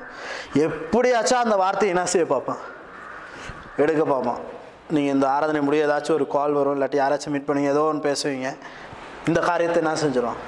எப்படியாச்சும் 0.53 1.39
அந்த 1.39 1.57
வார்த்தையை 1.57 1.97
என்ன 1.97 2.07
செய்ய 2.07 2.27
பார்ப்பான்? 2.27 2.63
எடுக்க 3.77 4.05
பார்ப்பான். 4.05 4.41
நீங்கள் 4.91 5.15
இந்த 5.15 5.27
ஆராதனை 5.29 5.61
முடிய 5.63 5.87
ஏதாச்சும் 5.87 6.15
ஒரு 6.15 6.27
கால் 6.27 6.53
வரும் 6.53 6.75
இல்லாட்டி 6.79 6.99
யாராச்சும் 7.03 7.35
மீட் 7.35 7.47
பண்ணி 7.47 7.63
ஏதோ 7.67 7.83
ஒன்று 7.83 8.09
பேசுவீங்க 8.09 8.49
இந்த 9.29 9.41
காரியத்தை 9.41 9.83
என்ன 9.83 9.95
செஞ்சிடும் 10.03 10.41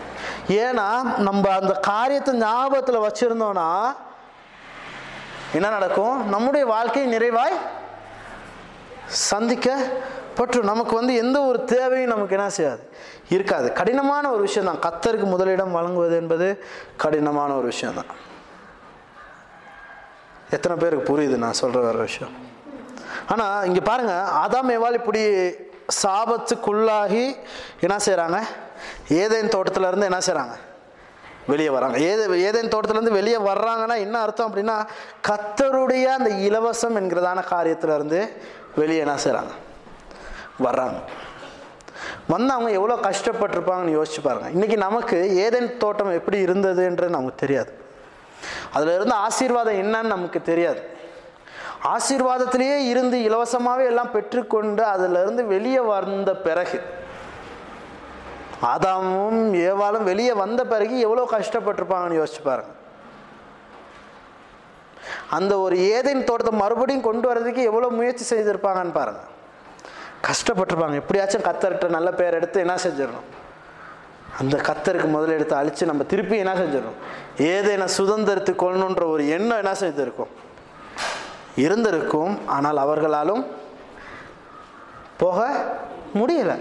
ஏன்னா 0.48 0.86
நம்ம 1.18 1.50
அந்த 1.60 1.72
காரியத்தை 1.72 2.34
ஞாபகத்தில் 2.38 3.04
வச்சுருந்தோன்னா 3.04 3.68
என்ன 5.54 5.68
நடக்கும்? 5.68 6.28
நம்முடைய 6.28 6.66
வாழ்க்கை 6.66 7.02
நிறைவாய் 7.16 7.56
சந்திக்கப்பட்டு 9.30 10.62
நமக்கு 10.62 10.94
வந்து 10.94 11.14
எந்த 11.14 11.40
ஒரு 11.40 11.64
தேவையும் 11.64 12.12
நமக்கு 12.14 12.36
என்ன 12.36 12.50
செய்யாது? 12.50 12.82
இருக்காது. 13.28 13.72
கடினமான 13.72 14.30
ஒரு 14.30 14.40
விஷயம் 14.40 14.68
தான் 14.70 14.82
கத்தருக்கு 14.86 15.24
முதலிடம் 15.24 15.70
வழங்குவது 15.70 16.16
என்பது 16.16 16.64
கடினமான 16.96 17.54
ஒரு 17.54 17.64
விஷயம் 17.64 17.94
தான் 17.94 18.10
எத்தனை 20.50 20.76
பேருக்கு 20.76 21.06
புரியுது 21.10 21.36
நான் 21.36 21.60
சொல்ற 21.60 21.78
வேறு 21.80 21.98
விஷயம்? 21.98 22.34
ஆனா 23.28 23.62
இங்க 23.62 23.80
பாருங்க. 23.80 24.14
ஆதாம் 24.42 24.74
எவால் 24.78 24.98
இப்படி 25.00 25.22
சாபத்துக்குள்ளாகி 26.02 27.24
என்ன 27.80 27.96
செய்கிறாங்க 28.06 28.38
ஏதேன் 29.08 29.52
தோட்டத்துல 29.56 29.88
இருந்து 29.88 30.06
என்ன 30.06 30.18
செய்கிறாங்க 30.18 30.54
வெளியே 31.46 31.68
வராங்க. 31.68 31.98
ஏதே 31.98 32.24
ஏதேன் 32.48 32.72
தோட்டத்துலேருந்து 32.74 33.18
வெளியே 33.18 33.36
வர்றாங்கன்னா 33.36 33.96
என்ன 33.98 34.20
அர்த்தம் 34.20 34.48
அப்படின்னா 34.50 34.76
கத்தருடைய 35.28 36.04
அந்த 36.04 36.30
இலவசம் 36.48 36.96
என்கிறதான 37.00 37.42
காரியத்திலேருந்து 37.50 38.20
வெளியே 38.76 39.00
என்ன 39.00 39.16
செய்கிறாங்க 39.24 39.52
வர்றாங்க. 40.62 40.98
வந்து 42.28 42.52
அவங்க 42.52 42.70
எவ்வளோ 42.70 42.94
கஷ்டப்பட்டிருப்பாங்கன்னு 42.94 43.96
யோசிச்சு 43.98 44.20
பாருங்கள் 44.22 44.52
இன்றைக்கி 44.52 44.76
நமக்கு 44.76 45.36
ஏதேன் 45.36 45.76
தோட்டம் 45.76 46.12
எப்படி 46.12 46.44
இருந்ததுன்றது 46.44 47.16
நமக்கு 47.18 47.46
தெரியாது. 47.46 47.70
அதில் 48.72 48.94
இருந்த 48.94 49.14
ஆசீர்வாதம் 49.14 49.80
என்னன்னு 49.82 50.12
நமக்கு 50.16 50.42
தெரியாது. 50.42 50.80
ஆசீர்வாதத்திலேயே 51.94 52.76
இருந்து 52.90 53.16
இலவசமாகவே 53.18 53.84
எல்லாம் 53.86 54.10
பெற்றுக்கொண்டு 54.10 54.84
அதிலிருந்து 54.84 55.42
வெளியே 55.46 55.80
வந்த 55.80 56.36
பிறகு 56.36 56.78
ஆதாமும் 58.72 59.40
ஏவாளும் 59.68 60.08
வெளியே 60.10 60.32
வந்த 60.32 60.60
பிறகு 60.72 60.96
எவ்வளோ 61.06 61.28
கஷ்டப்பட்டிருப்பாங்கன்னு 61.32 62.20
யோசிச்சு 62.20 62.42
பாருங்க. 62.44 62.72
அந்த 65.30 65.52
ஒரு 65.58 65.76
ஏதேன் 65.76 66.26
தோட்டத்தை 66.28 66.52
மறுபடியும் 66.58 67.06
கொண்டு 67.06 67.26
வர்றதுக்கு 67.28 67.62
எவ்வளோ 67.62 67.88
முயற்சி 67.88 68.36
செய்திருப்பாங்கன்னு 68.36 68.94
பாருங்க. 69.00 69.22
கஷ்டப்பட்டிருப்பாங்க. 70.28 70.94
எப்படியாச்சும் 71.02 71.46
கத்தர்கிட்ட 71.48 71.88
நல்ல 71.88 72.10
பேர் 72.10 72.36
எடுத்து 72.40 72.60
என்ன 72.60 72.74
செஞ்சிடணும்? 72.74 73.26
அந்த 74.40 74.56
கத்தருக்கு 74.68 75.08
முதல்ல 75.16 75.36
எடுத்து 75.38 75.54
அழித்து 75.56 75.90
நம்ம 75.90 76.04
திருப்பி 76.12 76.36
என்ன 76.36 76.54
செஞ்சிடணும்? 76.54 76.96
ஏதேன 77.38 77.88
சுதந்திரத்து 77.98 78.52
கொள்ளணுன்ற 78.62 79.04
ஒரு 79.14 79.28
எண்ணம் 79.28 79.60
என்ன 79.62 79.74
செய்திருக்கும்? 79.74 80.32
இருந்திருக்கும். 81.64 82.46
ஆனால் 82.46 82.76
அவர்களாலும் 82.76 83.42
போக 85.16 85.38
முடியல. 86.20 86.54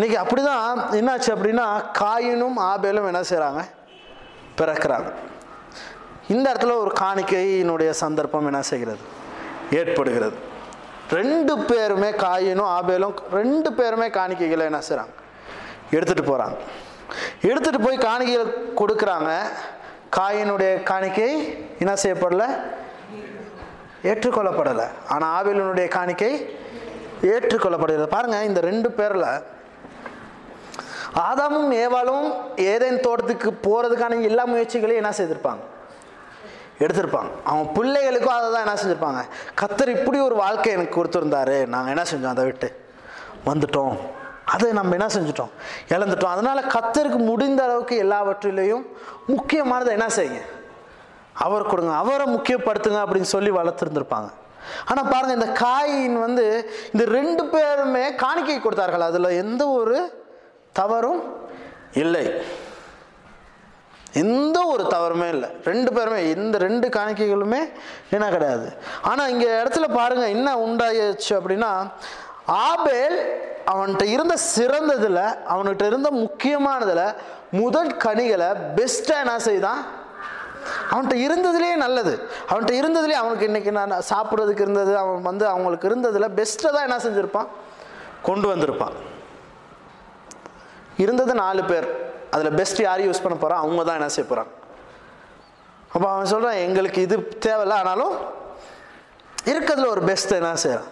இன்னைக்கு 0.00 0.20
அப்படிதான் 0.24 0.78
என்னாச்சு 0.98 1.30
அப்படின்னா 1.32 1.64
காயினும் 1.98 2.58
ஆபேலும் 2.68 3.08
என்ன 3.10 3.20
செய்கிறாங்க 3.30 3.62
பிறக்கிறாங்க. 4.58 5.08
இந்த 6.28 6.46
இடத்துல 6.52 6.76
ஒரு 6.82 6.92
காணிக்கையினுடைய 7.00 7.90
சந்தர்ப்பம் 7.90 8.46
என்ன 8.50 8.62
செய்கிறது? 8.62 9.02
ஏற்படுகிறது. 9.80 10.36
ரெண்டு 11.10 11.58
பேருமே 11.58 12.10
காயினும் 12.10 12.70
ஆபேலும் 12.76 13.14
ரெண்டு 13.30 13.72
பேருமே 13.72 14.08
காணிக்கைகளை 14.08 14.64
என்ன 14.70 14.80
செய்கிறாங்க 14.88 15.14
எடுத்துகிட்டு 15.92 16.26
போகிறாங்க 16.30 16.56
எடுத்துகிட்டு 17.50 17.84
போய் 17.84 18.04
காணிக்கைகள் 18.08 18.56
கொடுக்குறாங்க. 18.80 19.30
காயினுடைய 20.18 20.82
காணிக்கை 20.82 21.30
என்ன 21.78 21.94
செய்யப்படலை? 22.02 22.50
ஏற்றுக்கொள்ளப்படலை. 24.02 24.88
ஆனால் 25.08 25.32
ஆபேலினுடைய 25.38 25.88
காணிக்கை 25.88 26.34
ஏற்றுக்கொள்ளப்படுகிறது. 27.22 28.12
பாருங்கள் 28.18 28.46
இந்த 28.52 28.60
ரெண்டு 28.60 28.90
பேரில் 28.90 29.58
ஆதாமும் 31.14 31.72
ஏவாளும் 31.72 32.32
ஏதேன் 32.56 33.00
தோட்டத்துக்கு 33.00 33.52
போகிறதுக்கான 33.62 34.22
எல்லா 34.22 34.46
முயற்சிகளையும் 34.46 35.04
என்ன 35.04 35.16
செய்திருப்பாங்க? 35.16 35.58
எடுத்திருப்பாங்க. 36.78 37.30
அவங்க 37.44 37.82
பிள்ளைகளுக்கும் 37.82 38.36
அதை 38.36 38.52
தான் 38.52 38.66
என்ன 38.66 38.74
செஞ்சுருப்பாங்க. 38.82 39.28
கத்தர் 39.60 39.88
இப்படி 39.88 40.20
ஒரு 40.20 40.34
வாழ்க்கை 40.34 40.72
எனக்கு 40.72 41.02
கொடுத்துருந்தாரு. 41.02 41.66
நாங்கள் 41.66 41.96
என்ன 41.96 42.04
செஞ்சோம்? 42.10 42.28
அதை 42.28 42.44
விட்டு 42.44 42.80
வந்துட்டோம். 43.46 43.96
அதை 44.44 44.72
நம்ம 44.72 44.90
என்ன 44.90 45.06
செஞ்சிட்டோம்? 45.06 45.50
இழந்துட்டோம். 45.88 46.24
அதனால் 46.24 46.64
கத்தருக்கு 46.64 47.16
முடிந்த 47.16 47.64
அளவுக்கு 47.64 48.04
எல்லாவற்றிலையும் 48.04 48.86
முக்கியமானதை 49.28 49.88
என்ன 49.88 50.06
செய்யுங்க? 50.06 50.40
அவர் 51.32 51.66
கொடுங்க. 51.66 51.92
அவரை 51.92 52.34
முக்கியப்படுத்துங்க 52.34 53.02
அப்படின்னு 53.04 53.22
சொல்லி 53.22 53.50
வளர்த்துருந்துருப்பாங்க. 53.50 54.30
ஆனால் 54.86 55.08
பாருங்கள் 55.08 55.34
இந்த 55.34 55.60
காயின் 55.60 56.12
வந்து 56.12 56.70
இந்த 56.92 57.04
ரெண்டு 57.04 57.44
பேருமே 57.44 58.14
காணிக்கை 58.14 58.60
கொடுத்தார்கள். 58.60 59.00
அதில் 59.00 59.24
எந்த 59.24 59.68
ஒரு 59.68 60.19
தவறும் 60.80 61.22
இல்லை. 62.02 62.26
எந்த 64.22 64.58
ஒரு 64.72 64.84
தவறுமே 64.94 65.26
இல்லை. 65.34 65.48
ரெண்டு 65.70 65.90
பேருமே 65.96 66.20
இந்த 66.34 66.56
ரெண்டு 66.66 66.86
காணிக்கைகளுமே 66.96 67.60
என்ன 68.16 68.26
கிடையாது. 68.34 68.68
ஆனால் 69.10 69.30
இங்கே 69.32 69.48
இடத்துல 69.60 69.86
பாருங்க 69.98 70.24
என்ன 70.36 70.48
உண்டாயிடுச்சு 70.66 71.32
அப்படின்னா 71.38 71.70
ஆபேல் 72.68 73.16
அவன்கிட்ட 73.72 74.04
இருந்த 74.14 74.34
சிறந்ததில் 74.54 75.22
அவன்கிட்ட 75.52 75.84
இருந்த 75.90 76.08
முக்கியமானதில் 76.22 77.06
முதல் 77.60 77.92
கனிகளை 78.04 78.48
பெஸ்ட்டாக 78.78 79.24
என்ன 79.24 79.36
செய்தான்? 79.48 79.80
அவன்கிட்ட 80.90 81.16
இருந்ததுலேயே 81.26 81.76
நல்லது. 81.84 82.14
அவன்கிட்ட 82.48 82.74
இருந்ததுலேயே 82.80 83.20
அவனுக்கு 83.22 83.48
இன்றைக்கி 83.50 83.72
நான் 83.78 83.94
சாப்பிட்றதுக்கு 84.12 84.66
இருந்தது 84.66 84.92
அவன் 85.02 85.28
வந்து 85.30 85.46
அவங்களுக்கு 85.52 85.88
இருந்ததில் 85.90 86.34
பெஸ்ட்டை 86.40 86.72
தான் 86.76 86.86
என்ன 86.88 86.98
செஞ்சுருப்பான்? 87.06 87.48
கொண்டு 88.28 88.46
வந்திருப்பான். 88.52 88.96
இருந்தது 91.02 91.32
நாலு 91.44 91.62
பேர். 91.70 91.88
அதில் 92.34 92.56
பெஸ்ட் 92.60 92.80
யார் 92.86 93.06
யூஸ் 93.08 93.22
பண்ண 93.24 93.36
போகிறான் 93.42 93.62
அவங்க 93.64 93.82
தான் 93.88 93.98
என்ன 94.00 94.10
செய்ய 94.14 94.26
போகிறாங்க 94.30 94.52
அப்போ 95.94 96.06
அவன் 96.12 96.30
சொல்கிறான் 96.32 96.62
எங்களுக்கு 96.66 97.00
இது 97.06 97.16
தேவையில்ல 97.46 97.76
ஆனாலும் 97.82 98.14
இருக்கிறதுல 99.50 99.90
ஒரு 99.94 100.02
பெஸ்ட் 100.08 100.32
என்ன 100.38 100.56
செய்கிறான் 100.64 100.88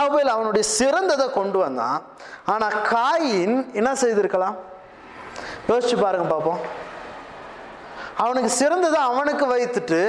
ஆபேல் 0.00 0.34
அவனுடைய 0.34 0.64
சிறந்ததை 0.78 1.26
கொண்டு 1.36 1.58
வந்தான். 1.62 1.98
ஆனால் 2.52 2.76
காயின் 2.92 3.56
என்ன 3.78 3.90
செய்திருக்கலாம்? 4.02 4.56
யோசிச்சு 5.68 5.96
பாருங்க 6.02 6.26
பார்ப்போம். 6.32 6.60
அவனுக்கு 8.24 8.50
சிறந்ததை 8.60 9.00
அவனுக்கு 9.10 9.44
வைத்துட்டு 9.54 10.00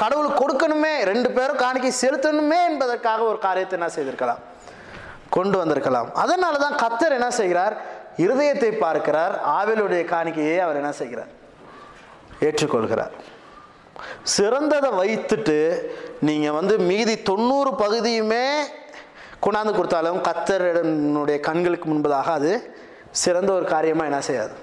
கடவுள் 0.00 0.38
கொடுக்கணுமே 0.40 0.92
ரெண்டு 1.10 1.28
பேரும் 1.36 1.60
காணிக்கை 1.64 1.92
செலுத்தணுமே 2.02 2.58
என்பதற்காக 2.70 3.20
ஒரு 3.30 3.38
காரியத்தை 3.46 3.76
என்ன 3.78 3.88
செய்திருக்கலாம்? 3.96 4.42
கொண்டு 5.36 5.56
வந்திருக்கலாம். 5.60 6.08
அதனால 6.24 6.54
தான் 6.64 6.78
கத்தர் 6.84 7.16
என்ன 7.18 7.30
செய்கிறார்? 7.40 7.74
இருதயத்தை 8.18 8.78
பார்க்கிறார் 8.78 9.34
ஆவிலுடைய 9.58 10.02
காணிக்கையை 10.04 10.58
அவர் 10.58 10.76
என்ன 10.76 10.92
செய்கிறார்? 10.92 11.30
ஏற்றுக்கொள்கிறார். 12.40 13.14
சிறந்ததை 14.36 14.90
வைத்துட்டு 15.00 15.58
நீங்கள் 16.22 16.52
வந்து 16.52 16.78
மீதி 16.78 17.22
தொண்ணூறு 17.22 17.70
பகுதியுமே 17.70 18.44
கொண்டாந்து 19.44 19.72
கொடுத்தாலும் 19.72 20.20
கத்தருடைய 20.20 21.40
கண்களுக்கு 21.40 21.86
முன்பதாக 21.90 22.24
அது 22.24 22.52
சிறந்த 23.12 23.52
ஒரு 23.52 23.64
காரியமாக 23.64 24.06
என்ன 24.06 24.20
செய்யாது? 24.20 24.54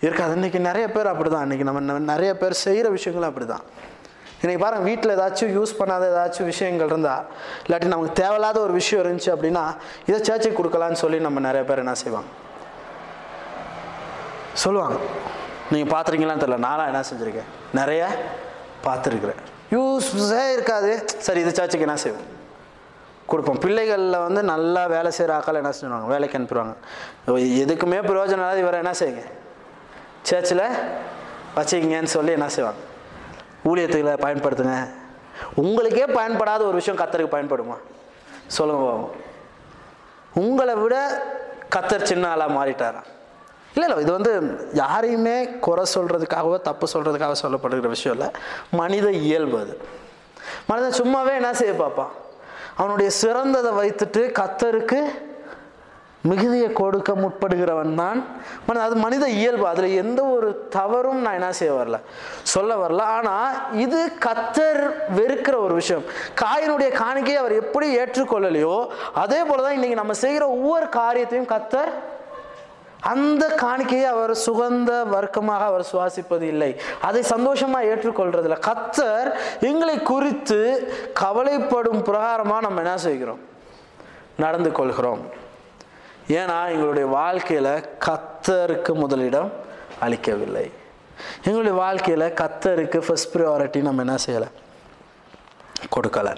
இருக்காது. 0.00 0.32
இன்னைக்கு 0.34 0.58
நிறைய 0.58 0.86
பேர் 0.88 1.06
அப்படி 1.06 1.30
தான் 1.30 1.42
இன்னைக்கு 1.42 1.64
நம்ம 1.64 2.06
நிறைய 2.12 2.36
பேர் 2.36 2.52
செய்கிற 2.52 2.88
விஷயங்களும் 2.88 3.30
அப்படி 3.30 3.46
தான் 3.46 3.64
இன்னைக்கு 4.40 4.64
பாருங்க 4.64 4.84
வீட்டில் 4.88 5.12
ஏதாச்சும் 5.18 5.52
யூஸ் 5.56 5.72
பண்ணாத 5.78 6.04
ஏதாச்சும் 6.12 6.44
விஷயங்கள் 6.44 6.86
இருந்தால் 6.86 7.24
இல்லாட்டி 7.66 7.84
நமக்கு 7.84 8.12
தேவையில்லாத 8.12 8.60
ஒரு 8.60 8.72
விஷயம் 8.72 9.04
இருந்துச்சு 9.04 9.30
அப்படின்னா 9.34 9.76
இதை 10.06 10.18
சர்ச்சுக்கு 10.22 10.58
கொடுக்கலான்னு 10.58 10.92
சொல்லி 10.92 11.18
நம்ம 11.18 11.40
நிறைய 11.40 11.64
பேர் 11.68 11.78
என்ன 11.78 11.94
செய்வாங்க? 11.94 12.28
சொல்லுவாங்க. 14.52 14.98
நீங்கள் 15.70 15.92
பார்த்துருக்கீங்களான்னு 15.92 16.42
தெரியல. 16.42 16.56
நானாக 16.56 16.90
என்ன 16.92 17.02
செஞ்சுருக்கேன்? 17.10 17.48
நிறைய 17.72 18.02
பார்த்துருக்குறேன். 18.86 19.40
யூஸ்ஸே 19.70 20.52
இருக்காது. 20.52 21.04
சரி 21.18 21.40
இது 21.40 21.54
சர்ச்சுக்கு 21.54 21.86
என்ன 21.86 21.96
செய்வோம்? 21.96 22.26
கொடுப்போம். 23.26 23.58
பிள்ளைகளில் 23.58 24.22
வந்து 24.26 24.42
நல்லா 24.42 24.86
வேலை 24.86 25.10
செய்கிற 25.10 25.38
ஆக்கள் 25.38 25.54
என்ன 25.54 25.72
செய்வாங்க 25.72 26.06
வேலைக்கு 26.06 26.38
அனுப்பிடுவாங்க. 26.38 26.74
எதுக்குமே 27.62 28.00
பிரயோஜனம் 28.10 28.44
இல்லாத 28.44 28.58
இவரை 28.58 28.80
என்ன 28.84 28.92
செய்யுங்க? 29.00 29.24
சர்ச்சில் 30.22 30.64
வச்சுக்கிங்கன்னு 31.56 32.14
சொல்லி 32.16 32.32
என்ன 32.32 32.48
செய்வாங்க? 32.48 32.78
ஊழியத்துகளை 33.68 34.14
பயன்படுத்துங்க. 34.26 34.76
உங்களுக்கே 35.54 36.04
பயன்படாத 36.06 36.64
ஒரு 36.64 36.76
விஷயம் 36.80 37.00
கத்தருக்கு 37.00 37.34
பயன்படுமா? 37.36 37.76
சொல்லுங்க 38.46 38.86
உங்களை 40.34 40.74
விட 40.74 40.96
கத்தர் 41.76 42.08
சின்ன 42.10 42.28
ஆளாக 42.28 42.54
மாறிட்டாராம் 42.56 43.08
இல்லை 43.74 43.88
இல்லை 43.88 43.96
இது 44.02 44.12
வந்து 44.12 44.32
யாரையுமே 44.72 45.36
குறை 45.66 45.84
சொல்கிறதுக்காகவோ 45.94 46.60
தப்பு 46.60 46.86
சொல்கிறதுக்காக 46.92 47.34
சொல்லப்படுகிற 47.42 47.88
விஷயம் 47.88 48.18
இல்லை. 48.18 48.32
மனித 48.70 49.10
இயல்பு 49.10 49.56
அது. 49.58 49.74
மனிதன் 50.66 50.98
சும்மாவே 51.00 51.32
என்ன 51.34 51.54
செய்ய 51.54 51.74
பார்ப்பான்? 51.74 52.12
அவனுடைய 52.76 53.10
சிறந்ததை 53.22 53.72
வைத்துட்டு 53.80 54.22
கத்தருக்கு 54.40 55.00
மிகுதியை 56.30 56.68
கொடுக்க 56.80 57.10
முற்படுகிறவன் 57.22 57.94
தான். 58.00 58.18
மன 58.66 58.82
அது 58.86 58.96
மனித 59.04 59.24
இயல்பு. 59.38 59.64
அதில் 59.72 59.96
எந்த 60.02 60.20
ஒரு 60.34 60.48
தவறும் 60.76 61.20
நான் 61.24 61.38
என்ன 61.38 61.52
செய்ய 61.60 61.72
வரல. 61.78 61.98
சொல்ல 62.54 62.72
வரல. 62.82 63.04
ஆனால் 63.16 63.54
இது 63.84 64.00
கத்தர் 64.26 64.82
வெறுக்கிற 65.18 65.54
ஒரு 65.66 65.74
விஷயம். 65.80 66.04
காயினுடைய 66.42 66.90
காணிக்கையை 67.02 67.40
அவர் 67.44 67.60
எப்படி 67.62 67.88
ஏற்றுக்கொள்ளலையோ 68.02 68.76
அதே 69.24 69.40
போல 69.48 69.62
தான் 69.62 69.78
இன்னைக்கு 69.78 70.02
நம்ம 70.02 70.16
செய்கிற 70.24 70.44
ஒவ்வொரு 70.58 70.88
காரியத்தையும் 71.00 71.50
கத்தர் 71.54 71.92
அந்த 73.12 73.44
காணிக்கையை 73.62 74.06
அவர் 74.12 74.32
சுகந்த 74.44 74.92
வர்க்கமாக 75.14 75.64
அவர் 75.70 75.84
சுவாசிப்பது 75.90 76.44
இல்லை. 76.52 76.70
அதை 77.08 77.20
சந்தோஷமாக 77.32 77.88
ஏற்றுக்கொள்றதில்ல. 77.90 78.58
கத்தர் 78.68 79.28
எங்களை 79.70 79.96
குறித்து 80.12 80.60
கவலைப்படும் 81.22 82.00
பிரகாரமாக 82.08 82.64
நம்ம 82.66 82.80
என்ன 82.84 82.96
செய்கிறோம்? 83.08 83.42
நடந்து 84.44 84.72
கொள்கிறோம். 84.78 85.22
ஏன்னா 86.28 86.68
எங்களுடைய 86.68 87.08
வாழ்க்கையில் 87.08 87.88
கத்தருக்கு 87.98 88.94
முதலிடம் 88.94 89.52
அளிக்கவில்லை. 90.00 90.72
எங்களுடைய 91.36 91.78
வாழ்க்கையில் 91.78 92.32
கத்தருக்கு 92.32 92.98
ஃபர்ஸ்ட் 92.98 93.36
ப்ரியாரிட்டி 93.36 93.80
நம்ம 93.80 94.02
என்ன 94.02 94.16
செய்யலை? 94.26 94.48
கொடுக்கலை. 95.96 96.36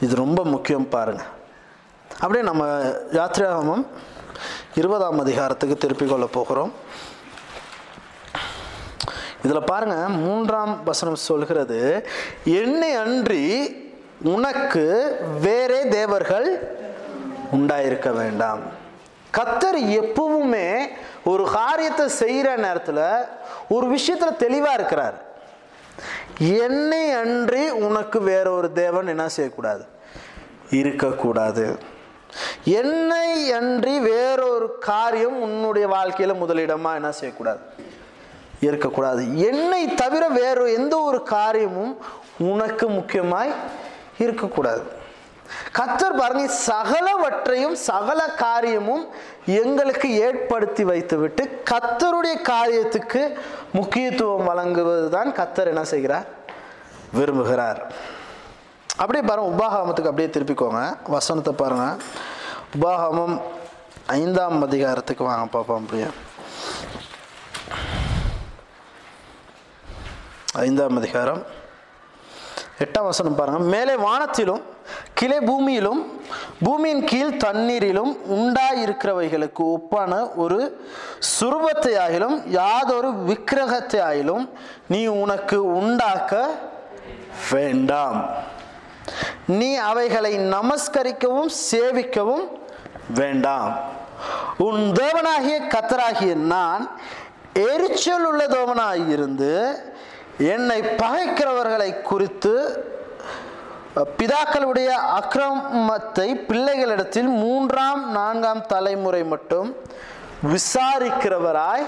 இது 0.00 0.14
ரொம்ப 0.14 0.44
முக்கியம் 0.44 0.88
பாருங்க. 0.88 1.22
அப்படியே 2.12 2.44
நம்ம 2.44 2.66
யாத்ராகமம் 3.12 3.86
இருபதாம் 4.74 5.20
அதிகாரத்துக்கு 5.20 5.76
திருப்பிக் 5.76 6.08
கொள்ள 6.08 6.26
போகிறோம். 6.26 6.72
இதில் 9.44 9.62
பாருங்கள் 9.62 10.06
மூன்றாம் 10.06 10.84
வசனம் 10.84 11.14
சொல்கிறது 11.14 12.08
என்னை 12.44 12.92
அன்றி 12.92 13.44
உனக்கு 14.22 15.16
வேறே 15.40 15.88
தேவர்கள் 15.88 16.78
உண்டாயிருக்க 17.52 18.12
வேண்டாம். 18.12 18.60
கத்தர் 19.36 19.80
எப்பவுமே 19.80 20.88
ஒரு 21.24 21.50
காரியத்தை 21.52 22.08
செய்கிற 22.08 22.56
நேரத்தில் 22.56 23.24
ஒரு 23.68 23.86
விஷயத்தில் 23.86 24.36
தெளிவாக 24.36 24.74
இருக்கிறார். 24.74 25.28
என்னை 26.38 27.10
அன்றி 27.10 27.70
உனக்கு 27.70 28.20
வேற 28.20 28.50
ஒரு 28.50 28.72
தேவன் 28.72 29.06
என்ன 29.06 29.28
செய்யக்கூடாது? 29.28 29.84
இருக்கக்கூடாது. 30.70 31.78
என்னை 32.64 33.52
அன்றி 33.52 34.00
வேறொரு 34.00 34.78
காரியம் 34.78 35.40
உன்னுடைய 35.40 35.88
வாழ்க்கையில் 35.88 36.42
முதலிடமா 36.42 36.94
என்ன 36.94 37.12
செய்யக்கூடாது? 37.12 37.58
இருக்கக்கூடாது. 38.60 39.38
என்னை 39.38 39.94
தவிர 39.94 40.28
வேறு 40.28 40.72
எந்த 40.72 40.98
ஒரு 40.98 41.22
காரியமும் 41.22 41.98
உனக்கு 42.38 42.88
முக்கியமாய் 42.88 43.52
இருக்கக்கூடாது. 44.18 44.98
கத்தர் 45.72 46.18
பாருங்க 46.18 46.52
சகலவற்றையும் 46.66 47.72
சகல 47.72 48.26
காரியமும் 48.26 49.08
எங்களுக்கு 49.46 50.20
ஏற்படுத்தி 50.20 50.84
வைத்துவிட்டு 50.84 51.62
கத்தருடைய 51.70 52.36
காரியத்துக்கு 52.42 53.36
முக்கியத்துவம் 53.72 54.44
வழங்குவது 54.44 55.10
தான் 55.10 55.32
கத்தர் 55.32 55.66
என்ன 55.66 55.84
செய்கிறார்? 55.84 56.26
விரும்புகிறார். 57.14 57.92
அப்படியே 58.96 59.24
பாருங்க 59.24 59.50
உபாகாமத்துக்கு 59.50 60.10
அப்படியே 60.10 60.28
திருப்பிக்கோங்க. 60.28 60.96
வசனத்தை 61.06 61.52
பாருங்க. 61.52 61.96
உபாகாமம் 62.80 63.40
ஐந்தாம் 64.06 64.62
அதிகாரத்துக்கு 64.62 65.24
வாங்க 65.24 65.46
பார்ப்போம் 65.46 65.82
அப்படியே. 65.82 66.08
ஐந்தாம் 70.52 70.96
அதிகாரம். 70.96 71.42
எட்டாம் 72.78 73.02
வசனம் 73.02 73.34
பாருங்க. 73.34 73.58
மேலே 73.58 73.94
வானத்திலும் 73.94 74.62
கிளை 75.20 75.38
பூமியிலும் 75.48 76.00
பூமியின் 76.64 77.02
கீழ் 77.10 77.40
தண்ணீரிலும் 77.44 78.12
உண்டாயிருக்கிறவைகளுக்கு 78.36 79.62
ஒப்பான 79.76 80.12
ஒரு 80.42 80.58
சுரூபத்தை 81.30 81.92
ஆகிலும் 82.04 82.36
யாதொரு 82.58 83.10
விக்கிரகத்தை 83.28 84.00
ஆகிலும் 84.10 84.44
நீ 84.92 85.00
உனக்கு 85.22 85.58
உண்டாக்க 85.80 86.34
வேண்டாம். 87.52 88.18
நீ 89.58 89.70
அவைகளை 89.90 90.32
நமஸ்கரிக்கவும் 90.54 91.52
சேவிக்கவும் 91.70 92.44
வேண்டாம். 93.20 93.70
உன் 94.66 94.82
தேவனாகிய 95.00 95.58
கத்தராகிய 95.74 96.34
நான் 96.54 96.84
எரிச்சல் 97.70 98.26
உள்ள 98.30 98.42
தேவனாயிருந்து 98.56 99.52
என்னை 100.54 100.80
பகைக்கிறவர்களை 101.02 101.90
குறித்து 102.10 102.54
பிதாக்களுடைய 103.94 104.88
அக்கிரமத்தை 105.18 106.28
பிள்ளைகளிடத்தில் 106.48 107.30
மூன்றாம் 107.44 108.10
நான்காம் 108.10 108.66
தலைமுறை 108.72 109.22
மட்டும் 109.24 109.76
விசாரிக்கிறவராய் 110.52 111.86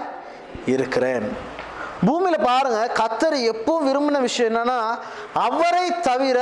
இருக்கிறேன். 0.67 1.27
பூமியில் 2.07 2.47
பாருங்க 2.49 2.81
கத்தர் 3.01 3.37
எப்போ 3.53 3.75
விரும்பின 3.87 4.21
விஷயம் 4.21 4.51
என்னன்னா 4.53 4.79
அவரை 5.33 5.87
தவிர 6.09 6.39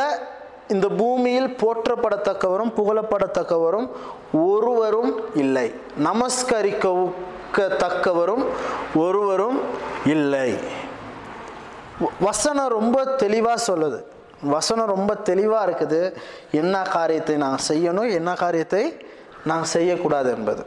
இந்த 0.69 0.87
பூமியில் 1.01 1.57
போற்றப்படத்தக்கவரும் 1.63 2.73
புகழப்படத்தக்கவரும் 2.79 3.89
ஒருவரும் 4.33 5.13
இல்லை. 5.35 5.75
நமஸ்கரிக்கத்தக்கவரும் 6.07 8.45
ஒருவரும் 8.95 9.61
இல்லை. 10.15 10.59
வசனம் 12.21 12.69
ரொம்ப 12.69 13.05
தெளிவாக 13.05 13.73
சொல்லுது. 13.73 14.01
வசனம் 14.41 14.87
ரொம்ப 14.87 15.15
தெளிவாக 15.15 15.67
இருக்குது. 15.67 16.17
என்ன 16.51 16.83
காரியத்தை 16.83 17.37
நான் 17.37 17.59
செய்யணும் 17.69 18.15
என்ன 18.15 18.35
காரியத்தை 18.35 18.85
நான் 19.45 19.65
செய்யக்கூடாது 19.65 20.31
என்பது. 20.31 20.65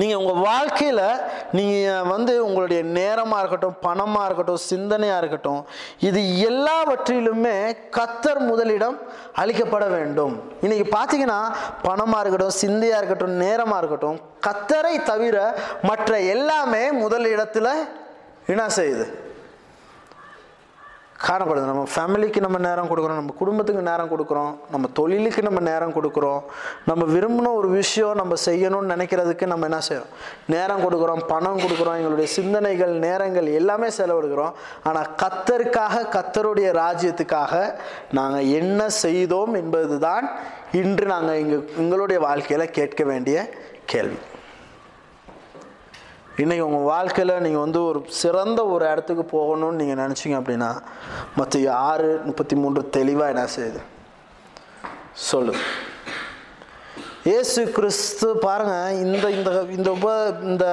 நீங்கள் 0.00 0.16
உங்கள் 0.16 0.42
வாழ்க்கையில் 0.46 1.20
நீங்கள் 1.50 2.04
வந்து 2.04 2.46
உங்களுடைய 2.46 2.82
நேரமாக 2.82 3.40
இருக்கட்டும் 3.40 3.76
பணமாக 3.86 4.24
இருக்கட்டும் 4.24 4.64
சிந்தனையாக 4.70 5.16
இருக்கட்டும் 5.16 5.64
இது 5.98 6.40
எல்லாவற்றிலுமே 6.40 7.76
கத்தர் 7.90 8.38
முதலிடம் 8.38 8.98
அளிக்கப்பட 9.34 9.88
வேண்டும். 9.88 10.34
இன்றைக்கி 10.62 10.86
பார்த்தீங்கன்னா 10.96 11.40
பணமாக 11.82 12.20
இருக்கட்டும் 12.20 12.58
சிந்தையாக 12.62 13.00
இருக்கட்டும் 13.00 13.36
நேரமாக 13.36 13.78
இருக்கட்டும் 13.78 14.20
கத்தரை 14.46 15.02
தவிர 15.02 15.62
மற்ற 15.82 16.20
எல்லாமே 16.20 16.92
முதல் 16.92 17.30
என்ன 18.46 18.66
செய்யுது. 18.68 19.06
காரணப்படுது 21.18 21.66
நம்ம 21.66 21.86
ஃபேமிலிக்கு 21.94 22.40
நம்ம 22.40 22.58
நேரம் 22.58 22.88
கொடுக்குறோம் 22.88 23.20
நம்ம 23.20 23.34
குடும்பத்துக்கு 23.38 23.82
நேரம் 23.82 24.10
கொடுக்குறோம் 24.10 24.54
நம்ம 24.70 24.88
தொழிலுக்கு 24.92 25.42
நம்ம 25.42 25.60
நேரம் 25.60 25.94
கொடுக்குறோம் 25.94 26.42
நம்ம 26.84 27.04
விரும்பின 27.04 27.54
ஒரு 27.54 27.68
விஷயம் 27.68 28.14
நம்ம 28.14 28.34
செய்யணும்னு 28.44 28.92
நினைக்கிறதுக்கு 28.94 29.46
நம்ம 29.46 29.64
என்ன 29.64 29.80
செய்யறோம்? 29.88 30.12
நேரம் 30.46 30.84
கொடுக்குறோம் 30.84 31.22
பணம் 31.26 31.58
கொடுக்குறோம் 31.58 31.96
எங்களுடைய 31.96 32.28
சிந்தனைகள் 32.28 32.94
நேரங்கள் 32.98 33.46
எல்லாமே 33.46 33.88
செலவிடுகிறோம். 33.88 34.54
ஆனால் 34.82 35.10
கத்தருக்காக 35.22 36.04
கத்தருடைய 36.16 36.70
ராஜ்யத்துக்காக 36.82 37.74
நாங்கள் 38.12 38.48
என்ன 38.60 38.88
செய்தோம் 38.88 39.54
என்பது 39.54 39.98
தான் 39.98 40.30
இன்று 40.72 41.06
நாங்கள் 41.06 41.34
எங்கள் 41.34 41.68
எங்களுடைய 41.78 42.20
வாழ்க்கையில் 42.20 42.70
கேட்க 42.70 43.04
வேண்டிய 43.04 43.50
கேள்வி. 43.86 44.18
இன்றைக்கி 46.42 46.60
உங்கள் 46.60 46.88
வாழ்க்கையில் 46.92 47.42
நீங்கள் 47.42 47.62
வந்து 47.64 47.80
ஒரு 47.84 48.00
சிறந்த 48.20 48.60
ஒரு 48.66 48.84
இடத்துக்கு 48.92 49.24
போகணும்னு 49.36 49.78
நீங்கள் 49.80 50.00
நினச்சிங்க 50.02 50.36
அப்படின்னா 50.40 50.68
மற்ற 51.36 51.72
ஆறு 51.72 52.20
முப்பத்தி 52.24 52.56
மூன்று 52.56 52.90
தெளிவாக 52.96 53.32
என்ன 53.34 53.44
செய்யுது? 53.56 53.80
சொல்லு 55.28 55.54
இயேசு 57.30 57.60
கிறிஸ்து 57.76 58.28
பாருங்கள் 58.36 58.98
இந்த 59.04 59.30
இந்த 59.30 59.50
இந்த 59.76 59.88
உப 59.90 60.08
இந்த 60.42 60.66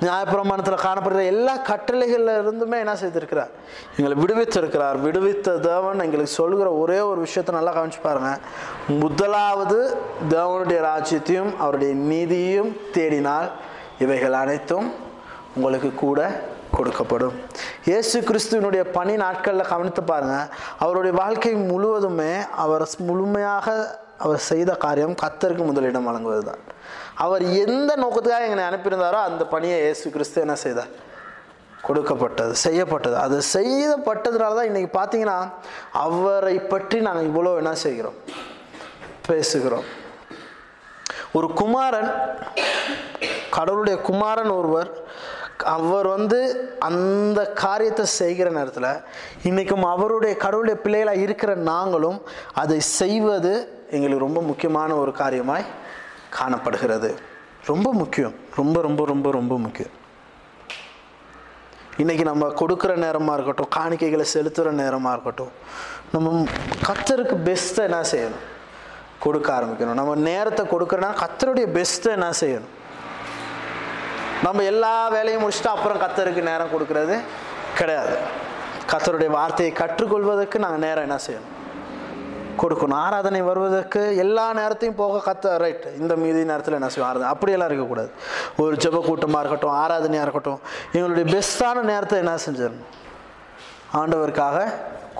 நியாயப்பிரமாணத்தில் 0.00 0.84
காணப்படுற 0.86 1.22
எல்லா 1.24 1.54
கட்டளைகளில் 1.70 2.40
இருந்துமே 2.42 2.78
என்ன 2.84 2.94
செய்திருக்கிறார்? 2.94 3.52
எங்களை 3.96 4.16
விடுவித்திருக்கிறார். 4.22 4.96
விடுவித்த 5.06 5.58
தேவன் 5.70 6.04
எங்களுக்கு 6.06 6.38
சொல்கிற 6.40 6.70
ஒரே 6.72 7.00
ஒரு 7.00 7.20
விஷயத்தை 7.20 7.54
நல்லா 7.54 7.74
கவனிச்சு 7.78 8.02
பாருங்கள் 8.02 8.40
முதலாவது 8.98 9.78
தேவனுடைய 10.30 10.80
ராஜ்யத்தையும் 10.92 11.52
அவருடைய 11.56 11.94
நீதியையும் 12.10 12.72
தேடினால் 12.92 13.50
இவைகள் 14.04 14.40
அனைத்தும் 14.42 14.88
உங்களுக்கு 15.56 15.90
கூட 16.04 16.20
கொடுக்கப்படும். 16.76 17.34
இயேசு 17.88 18.16
கிறிஸ்துவனுடைய 18.28 18.82
பணி 18.96 19.14
நாட்களில் 19.22 19.70
கவனித்து 19.72 20.02
பாருங்கள் 20.10 20.48
அவருடைய 20.84 21.12
வாழ்க்கை 21.22 21.52
முழுவதுமே 21.72 22.32
அவர் 22.64 22.84
முழுமையாக 23.08 23.66
அவர் 24.24 24.40
செய்த 24.50 24.70
காரியம் 24.84 25.14
கத்தருக்கு 25.22 25.64
முதலிடம் 25.68 26.08
வழங்குவது 26.08 26.42
தான் 26.48 26.62
அவர் 27.24 27.44
எந்த 27.64 27.90
நோக்கத்துக்காக 28.02 28.46
எங்களை 28.48 28.64
அனுப்பியிருந்தாரோ 28.70 29.18
அந்த 29.28 29.42
பணியை 29.54 29.78
இயேசு 29.84 30.04
கிறிஸ்து 30.14 30.44
என்ன 30.44 30.54
செய்தார்? 30.64 30.92
கொடுக்கப்பட்டது 31.86 32.52
செய்யப்பட்டது. 32.64 33.16
அது 33.24 33.36
செய்யப்பட்டதுனால 33.56 34.56
தான் 34.58 34.70
இன்றைக்கி 34.70 34.90
பார்த்தீங்கன்னா 34.98 35.38
அவரை 36.04 36.56
பற்றி 36.72 36.98
நாங்கள் 37.06 37.28
இவ்வளோ 37.30 37.52
என்ன 37.62 37.72
செய்கிறோம்? 37.84 38.18
பேசுகிறோம். 39.30 39.86
ஒரு 41.32 41.48
குமாரன் 41.52 42.10
கடவுளுடைய 43.50 44.00
குமாரன் 44.00 44.50
ஒருவர் 44.50 44.90
அவர் 45.64 46.06
வந்து 46.06 46.38
அந்த 46.78 47.40
காரியத்தை 47.52 48.04
செய்கிற 48.04 48.50
நேரத்தில் 48.50 49.02
இன்றைக்கும் 49.42 49.84
அவருடைய 49.84 50.36
கடவுளுடைய 50.36 50.80
பிள்ளைகளாக 50.80 51.24
இருக்கிற 51.26 51.54
நாங்களும் 51.54 52.18
அதை 52.52 52.80
செய்வது 52.80 53.52
எங்களுக்கு 53.90 54.26
ரொம்ப 54.26 54.42
முக்கியமான 54.42 54.94
ஒரு 54.94 55.12
காரியமாய் 55.12 55.66
காணப்படுகிறது. 56.30 57.10
ரொம்ப 57.66 57.92
முக்கியம். 57.92 58.34
ரொம்ப 58.56 58.80
ரொம்ப 58.80 59.04
ரொம்ப 59.06 59.30
ரொம்ப 59.30 59.58
முக்கியம். 59.58 59.92
இன்றைக்கி 61.98 62.24
நம்ம 62.24 62.46
கொடுக்குற 62.60 62.96
நேரமாக 62.96 63.36
இருக்கட்டும் 63.38 63.72
காணிக்கைகளை 63.76 64.24
செலுத்துகிற 64.34 64.70
நேரமாக 64.70 65.12
இருக்கட்டும் 65.14 65.52
நம்ம 66.12 66.46
கத்தருக்கு 66.88 67.36
பெஸ்ட்டை 67.48 67.82
என்ன 67.88 68.00
செய்யணும்? 68.12 68.42
கொடுக்க 69.24 69.48
ஆரம்பிக்கணும். 69.58 69.98
நம்ம 70.00 70.14
நேரத்தை 70.14 70.62
கொடுக்குறனா 70.74 71.10
கத்தருடைய 71.22 71.66
பெஸ்ட்டை 71.76 72.10
என்ன 72.18 72.28
செய்யணும்? 72.42 72.72
நம்ம 74.46 74.62
எல்லா 74.72 74.94
வேலையும் 75.14 75.42
முடிச்சுட்டு 75.44 75.72
அப்புறம் 75.74 76.00
கத்தருக்கு 76.04 76.42
நேரம் 76.50 76.72
கொடுக்கறது 76.74 77.16
கிடையாது. 77.78 78.14
கத்தருடைய 78.92 79.30
வார்த்தையை 79.38 79.72
கற்றுக்கொள்வதற்கு 79.80 80.58
நாங்கள் 80.64 80.84
நேரம் 80.86 81.06
என்ன 81.08 81.18
செய்யணும்? 81.26 81.50
கொடுக்கணும். 82.62 82.98
ஆராதனை 83.04 83.42
வருவதற்கு 83.42 84.00
எல்லா 84.24 84.46
நேரத்தையும் 84.58 84.98
போக 85.02 85.20
கத்த 85.28 85.54
ரைட் 85.62 85.86
இந்த 86.00 86.16
மீதி 86.22 86.42
நேரத்தில் 86.50 86.78
என்ன 86.78 86.88
செய்வோம்? 86.88 87.08
ஆராதனை. 87.10 87.30
அப்படியெல்லாம் 87.34 87.70
இருக்கக்கூடாது. 87.70 88.10
ஒரு 88.64 88.74
ஜெப 88.84 89.00
கூட்டமாக 89.06 89.40
இருக்கட்டும் 89.42 89.76
ஆராதனையாக 89.82 90.26
இருக்கட்டும் 90.26 90.60
எங்களுடைய 90.92 91.24
பெஸ்ட்டான 91.34 91.86
நேரத்தை 91.92 92.18
என்ன 92.24 92.36
செஞ்சிடணும்? 92.46 92.90
ஆண்டவருக்காக 94.00 94.58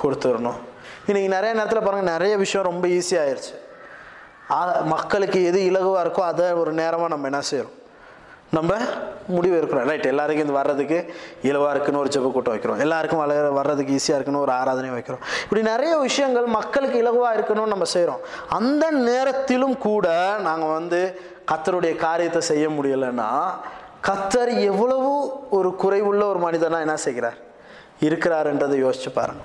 கொடுத்துடணும். 0.03 0.61
இன்றைக்கி 1.09 1.29
நிறைய 1.39 1.53
நேரத்தில் 1.61 1.87
பாருங்கள் 1.89 2.13
நிறைய 2.15 2.37
விஷயம் 2.45 2.69
ரொம்ப 2.71 2.87
ஈஸியாகிருச்சு 2.99 3.55
மக்களுக்கு 4.95 5.39
எது 5.51 5.59
இலகுவாக 5.71 6.03
இருக்கோ 6.05 6.23
அதை 6.33 6.47
ஒரு 6.63 6.73
நேரமாக 6.73 7.09
நம்ம 7.09 7.27
என்ன 7.31 7.41
செய்கிறோம் 7.41 7.79
நம்ம 8.57 8.73
முடிவு 9.35 9.55
இருக்கிறோம் 9.59 9.87
ரைட் 9.91 10.09
எல்லாருக்கும் 10.11 10.47
இது 10.47 10.55
வர்றதுக்கு 10.59 10.99
இலவாக 11.51 11.71
இருக்குன்னு 11.75 12.01
ஒரு 12.01 12.11
செப்பு 12.15 12.31
கூட்டம் 12.33 12.55
வைக்கிறோம். 12.55 12.81
எல்லாருக்கும் 12.85 13.21
வள 13.23 13.35
வர்றதுக்கு 13.59 13.95
ஈஸியாக 13.99 14.17
இருக்குன்னு 14.19 14.43
ஒரு 14.47 14.53
ஆராதனை 14.53 14.91
வைக்கிறோம். 14.97 15.23
இப்படி 15.45 15.63
நிறைய 15.63 15.93
விஷயங்கள் 15.97 16.47
மக்களுக்கு 16.59 16.97
இலகுவாக 17.03 17.37
இருக்கணும்னு 17.39 17.75
நம்ம 17.75 17.89
செய்கிறோம் 17.95 18.25
அந்த 18.59 18.85
நேரத்திலும் 18.91 19.77
கூட 19.79 20.09
நாங்கள் 20.49 20.75
வந்து 20.79 21.01
கத்தருடைய 21.53 21.95
காரியத்தை 22.07 22.43
செய்ய 22.51 22.67
முடியலைன்னா 22.69 23.31
கத்தர் 24.09 24.53
எவ்வளவு 24.71 25.11
ஒரு 25.59 25.71
குறைவுள்ள 25.83 26.23
ஒரு 26.33 26.39
மனிதனாக 26.39 26.87
என்ன 26.87 26.97
செய்கிறார்? 26.97 27.39
இருக்கிறாருன்றதை 28.07 28.77
யோசிச்சு 28.85 29.11
பாருங்க. 29.15 29.43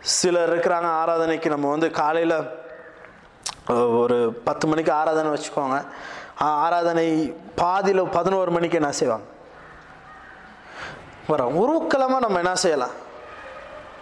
சிலர் 0.00 0.50
இருக்கிறாங்க 0.52 0.88
ஆராதனைக்கு 1.02 1.48
நம்ம 1.54 1.70
வந்து 1.70 1.90
காலையில் 1.90 2.38
ஒரு 3.74 4.32
பத்து 4.44 4.66
மணிக்கு 4.66 4.92
ஆராதனை 4.92 5.30
வச்சுக்கோங்க. 5.30 5.84
ஆராதனை 6.38 7.34
பாதியில் 7.56 8.10
பதினோரு 8.10 8.50
மணிக்கு 8.50 8.76
என்ன 8.76 8.92
செய்வாங்க? 8.92 9.24
வரோம் 11.28 11.56
உருவக்கிழமை 11.62 12.18
நம்ம 12.18 12.36
என்ன 12.36 12.54
செய்யலாம்? 12.54 12.90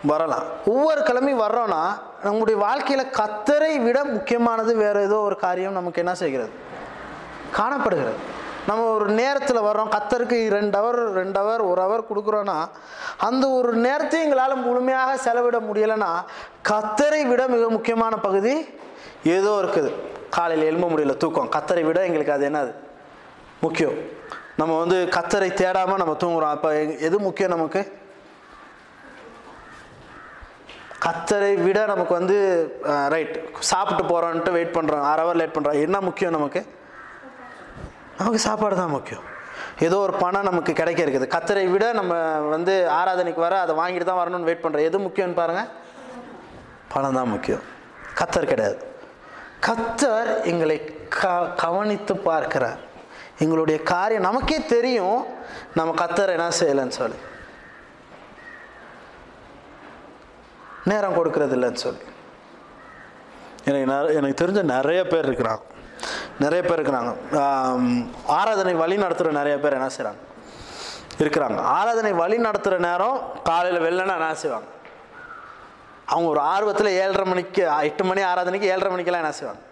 வரலாம். 0.06 0.42
ஒவ்வொரு 0.64 1.00
கிழமையும் 1.00 1.42
வர்றோன்னா 1.42 1.82
நம்முடைய 2.22 2.60
வாழ்க்கையில் 2.60 3.10
கத்தரை 3.10 3.82
விட 3.82 4.04
முக்கியமானது 4.04 4.76
வேறு 4.76 5.02
ஏதோ 5.02 5.16
ஒரு 5.16 5.36
காரியம் 5.36 5.72
நமக்கு 5.72 6.00
என்ன 6.00 6.14
செய்கிறது? 6.14 6.50
காணப்படுகிறது. 7.52 8.16
நம்ம 8.66 8.84
ஒரு 8.84 9.08
நேரத்தில் 9.08 9.66
வர்றோம். 9.68 9.92
கத்தருக்கு 9.96 10.48
ரெண்டு 10.48 10.78
ஹவர் 10.78 11.12
ரெண்டு 11.12 11.40
ஹவர் 11.40 11.68
ஒரு 11.70 11.82
ஹவர் 11.82 12.08
கொடுக்குறோன்னா 12.10 12.68
அந்த 13.16 13.48
ஒரு 13.48 13.72
நேரத்தையும் 13.72 14.30
எங்களால் 14.30 14.56
முழுமையாக 14.56 15.16
செலவிட 15.16 15.58
முடியலைன்னா 15.58 16.12
கத்தரை 16.68 17.26
விட 17.26 17.46
மிக 17.46 17.70
முக்கியமான 17.70 18.16
பகுதி 18.16 18.82
ஏதோ 19.36 19.52
இருக்குது. 19.62 19.90
காலையில் 20.36 20.68
எழும்ப 20.70 20.86
முடியல 20.92 21.14
தூக்கம். 21.24 21.50
கத்தரை 21.56 21.82
விட 21.88 21.98
எங்களுக்கு 22.08 22.36
அது 22.36 22.46
என்னது? 22.50 22.72
முக்கியம். 23.64 23.98
நம்ம 24.60 24.72
வந்து 24.80 24.96
கத்தரை 25.16 25.50
தேடாமல் 25.60 26.00
நம்ம 26.02 26.14
தூங்குறோம். 26.22 26.54
அப்போ 26.56 26.70
எது 27.08 27.16
முக்கியம் 27.26 27.54
நமக்கு? 27.56 27.82
கத்தரை 31.06 31.50
விட 31.64 31.78
நமக்கு 31.92 32.12
வந்து 32.18 32.36
ரைட் 33.14 33.34
சாப்பிட்டு 33.70 34.04
போகிறோன்ட்டு 34.10 34.54
வெயிட் 34.56 34.76
பண்ணுறோம் 34.76 35.06
அரை 35.10 35.22
ஹவர் 35.24 35.38
லேட் 35.40 35.54
பண்ணுறோம் 35.56 35.80
என்ன 35.86 35.96
முக்கியம் 36.08 36.36
நமக்கு? 36.36 36.60
நமக்கு 38.20 38.40
சாப்பாடு 38.46 38.76
தான் 38.82 38.94
முக்கியம். 38.96 39.24
ஏதோ 39.86 39.96
ஒரு 40.06 40.14
பணம் 40.22 40.48
நமக்கு 40.50 40.72
கிடைக்க 40.80 41.00
இருக்குது. 41.04 41.26
கத்தரை 41.34 41.66
விட 41.74 41.84
நம்ம 42.00 42.14
வந்து 42.54 42.74
ஆராதனைக்கு 43.00 43.40
வர 43.46 43.54
அதை 43.64 43.74
வாங்கிட்டு 43.80 44.08
தான் 44.10 44.20
வரணும்னு 44.22 44.48
வெயிட் 44.48 44.64
பண்ணுறோம் 44.64 44.88
எது 44.90 44.98
முக்கியம்னு 45.06 45.38
பாருங்கள் 45.40 45.70
பணம் 46.94 47.18
தான் 47.18 47.32
முக்கியம். 47.34 47.64
கத்தர் 48.20 48.52
கிடையாது. 48.52 48.78
கத்தர் 49.66 50.44
எங்களை 50.44 50.78
க 51.08 51.28
கவனித்து 51.56 52.16
பார்க்கிறார். 52.16 52.78
எங்களுடைய 53.38 53.82
காரியம் 53.82 54.22
நமக்கே 54.22 54.58
தெரியும். 54.64 55.26
நம்ம 55.74 56.04
கத்தர் 56.04 56.34
என்ன 56.36 56.48
செய்யலைன்னு 56.48 56.98
சொல்லி. 57.00 57.16
நேரம் 60.84 61.14
கொடுக்கறது 61.14 61.54
இல்லைன்னு 61.56 61.82
சொல்லி. 61.84 62.02
எனக்கு 63.64 64.14
எனக்கு 64.14 64.46
தெரிஞ்ச 64.46 64.62
நிறைய 64.62 65.04
பேர் 65.04 65.30
இருக்கிறாங்க. 65.30 65.62
நிறைய 66.40 66.68
பேர் 66.68 66.80
இருக்கிறாங்க. 66.80 67.10
ஆராதனை 68.26 68.74
வழி 68.74 68.96
நடத்துகிற 68.96 69.36
நிறைய 69.36 69.58
பேர் 69.58 69.72
என்ன 69.72 69.90
செய்கிறாங்க 69.96 70.22
இருக்கிறாங்க. 71.18 71.58
ஆராதனை 71.58 72.12
வழி 72.12 72.38
நடத்துகிற 72.38 72.88
நேரம் 72.88 73.20
காலையில் 73.44 73.80
வெள்ளனா 73.80 74.14
என்ன 74.14 74.34
செய்வாங்க? 74.34 74.66
அவங்க 76.12 76.28
ஒரு 76.34 76.40
ஆர்வத்தில் 76.52 76.96
ஏழரை 77.02 77.24
மணிக்கு 77.32 77.62
எட்டு 77.88 78.04
மணி 78.08 78.22
ஆராதனைக்கு 78.30 78.70
ஏழரை 78.74 78.90
மணிக்கெல்லாம் 78.94 79.24
என்ன 79.24 79.34
செய்வாங்க? 79.38 79.62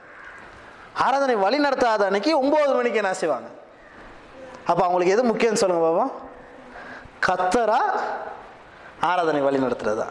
ஆராதனை 1.04 1.34
வழி 1.44 1.58
நடத்தாத 1.66 2.06
அன்னைக்கு 2.08 2.32
ஒம்பது 2.42 2.72
மணிக்கு 2.78 3.00
என்ன 3.02 3.12
செய்வாங்க? 3.22 3.48
அப்போ 4.70 4.82
அவங்களுக்கு 4.86 5.14
எது 5.16 5.30
முக்கியம்னு 5.30 5.62
சொல்லுங்கள் 5.62 5.88
பாபா. 5.88 6.04
கத்தரா 7.26 7.80
ஆராதனை 9.10 9.40
வழி 9.46 9.58
நடத்துகிறதா 9.64 10.08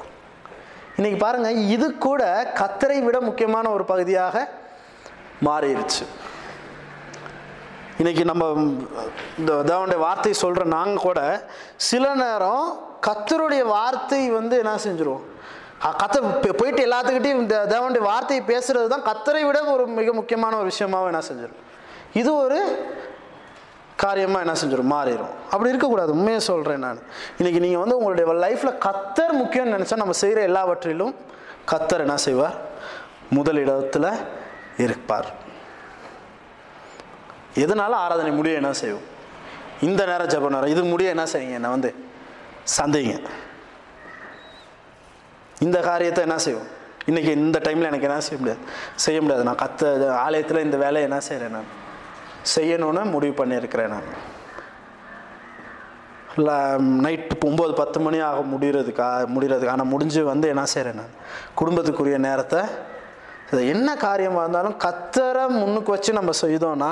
இன்றைக்கி 0.97 1.17
பாருங்கள் 1.23 1.60
இது 1.75 1.88
கூட 2.07 2.21
கத்தரை 2.60 2.97
விட 3.05 3.17
முக்கியமான 3.27 3.65
ஒரு 3.75 3.84
பகுதியாக 3.91 4.36
மாறிடுச்சு 5.47 6.03
இன்றைக்கி 8.01 8.23
நம்ம 8.29 8.43
இந்த 9.39 9.51
தேவனுடைய 9.69 9.99
வார்த்தை 10.05 10.34
சொல்கிற 10.43 10.63
நாங்கள் 10.75 11.05
கூட 11.07 11.19
சில 11.89 12.05
நேரம் 12.23 12.65
கத்தருடைய 13.07 13.63
வார்த்தை 13.75 14.21
வந்து 14.38 14.55
என்ன 14.63 14.73
செஞ்சுருவோம்? 14.86 15.25
கத்த 15.82 16.15
போயிட்டு 16.60 16.82
எல்லாத்துக்கிட்டையும் 16.88 17.41
இந்த 17.44 17.56
தேவனுடைய 17.74 18.04
வார்த்தையை 18.12 18.41
பேசுறது 18.52 18.88
தான் 18.88 19.08
கத்தரை 19.10 19.44
விட 19.46 19.60
ஒரு 19.76 19.88
மிக 19.88 20.13
முக்கியமான 20.13 20.58
ஒரு 20.58 20.72
விஷயமாவும் 20.72 21.10
என்ன 21.12 21.22
செஞ்சிடும் 21.30 21.62
இது 22.22 22.36
ஒரு 22.36 22.60
காரியமாக 24.04 24.44
என்ன 24.46 24.54
செஞ்சிடும் 24.62 24.91
மாறிடும் 24.94 25.34
அப்படி 25.52 25.70
இருக்கக்கூடாது. 25.72 26.12
உண்மையை 26.12 26.39
சொல்கிறேன் 26.39 26.80
நான். 26.80 27.02
இன்னைக்கு 27.38 27.60
நீங்கள் 27.63 27.82
வந்து 27.84 27.98
உங்களுடைய 27.98 28.26
லைஃப்பில் 28.44 28.80
கத்தர் 28.88 29.34
முக்கியம்னு 29.41 29.76
நினச்சா 29.76 29.96
நம்ம 29.96 30.15
செய்கிற 30.22 30.41
எல்லாவற்றிலும் 30.41 31.13
கத்தர் 31.72 32.00
என்ன 32.00 32.17
செய்வார்? 32.17 32.56
முதலிடத்தில் 33.30 34.10
இருப்பார். 34.78 35.30
எதனால 37.63 37.91
ஆராதனை 38.06 38.32
முடிய 38.32 38.62
என்ன 38.62 38.74
செய்வோம் 38.74 39.08
இந்த 39.82 40.06
நேரம் 40.06 40.28
ஜெப 40.28 40.50
நேரம். 40.50 40.74
இது 40.76 40.84
முடிய 40.84 41.10
என்ன 41.10 41.26
செய்யுங்க? 41.34 41.58
என்ன 41.62 41.70
வந்து 41.70 41.91
சந்தைங்க. 42.78 43.15
இந்த 45.65 45.78
காரியத்தை 45.89 46.21
என்ன 46.28 46.38
செய்வோம்? 46.45 46.69
இன்னைக்கு 47.10 47.32
இந்த 47.39 47.58
டைமில் 47.65 47.89
எனக்கு 47.89 48.08
என்ன 48.10 48.19
செய்ய 48.26 48.39
முடியாது? 48.41 48.62
செய்ய 49.06 49.17
முடியாது. 49.21 49.43
நான் 49.47 49.62
கத்த 49.63 50.10
ஆலயத்தில் 50.26 50.65
இந்த 50.67 50.78
வேலையை 50.84 51.06
என்ன 51.10 51.19
செய்கிறேன் 51.28 51.56
நான்? 51.58 51.69
செய்யணும்னு 52.56 53.04
முடிவு 53.15 53.36
பண்ணியிருக்கிறேன் 53.39 53.93
நான். 53.95 54.08
இல்லை 56.38 56.56
நைட்டு 57.06 57.36
ஒம்பது 57.50 57.74
பத்து 57.80 58.00
மணி 58.00 58.19
ஆக 58.28 58.41
முடிகிறதுக்கா 58.54 59.08
முடிகிறதுக்கு 59.36 59.74
ஆனால் 59.76 59.91
முடிஞ்சு 59.93 60.21
வந்து 60.32 60.47
என்ன 60.54 60.63
செய்கிறேன் 60.74 61.00
நான்? 61.02 61.15
குடும்பத்துக்குரிய 61.60 62.17
நேரத்தை 62.28 62.62
என்ன 63.74 63.89
காரியமாக 64.06 64.43
இருந்தாலும் 64.43 64.78
கத்தரை 64.86 65.43
முன்னுக்கு 65.62 65.91
வச்சு 65.91 66.12
நம்ம 66.19 66.32
செய்தோம்னா 66.43 66.91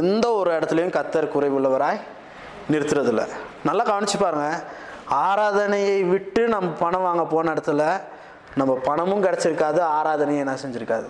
எந்த 0.00 0.26
ஒரு 0.38 0.50
இடத்துலையும் 0.56 0.96
கத்தர் 0.98 1.32
குறைவுள்ளவராய் 1.34 2.00
நிறுத்துறதில்ல. 2.72 3.22
நல்லா 3.64 3.84
கவனிச்சு 3.90 4.18
பாருங்கள் 4.24 4.60
ஆராதனையை 5.10 6.08
விட்டு 6.08 6.48
நம்ம 6.48 6.68
பணம் 6.68 7.02
வாங்க 7.02 7.24
போன 7.24 7.52
இடத்துல 7.52 8.00
நம்ம 8.54 8.78
பணமும் 8.84 9.22
கிடச்சிருக்காது 9.22 9.80
ஆராதனையும் 9.80 10.38
என்ன 10.38 10.56
செஞ்சுருக்காது? 10.62 11.08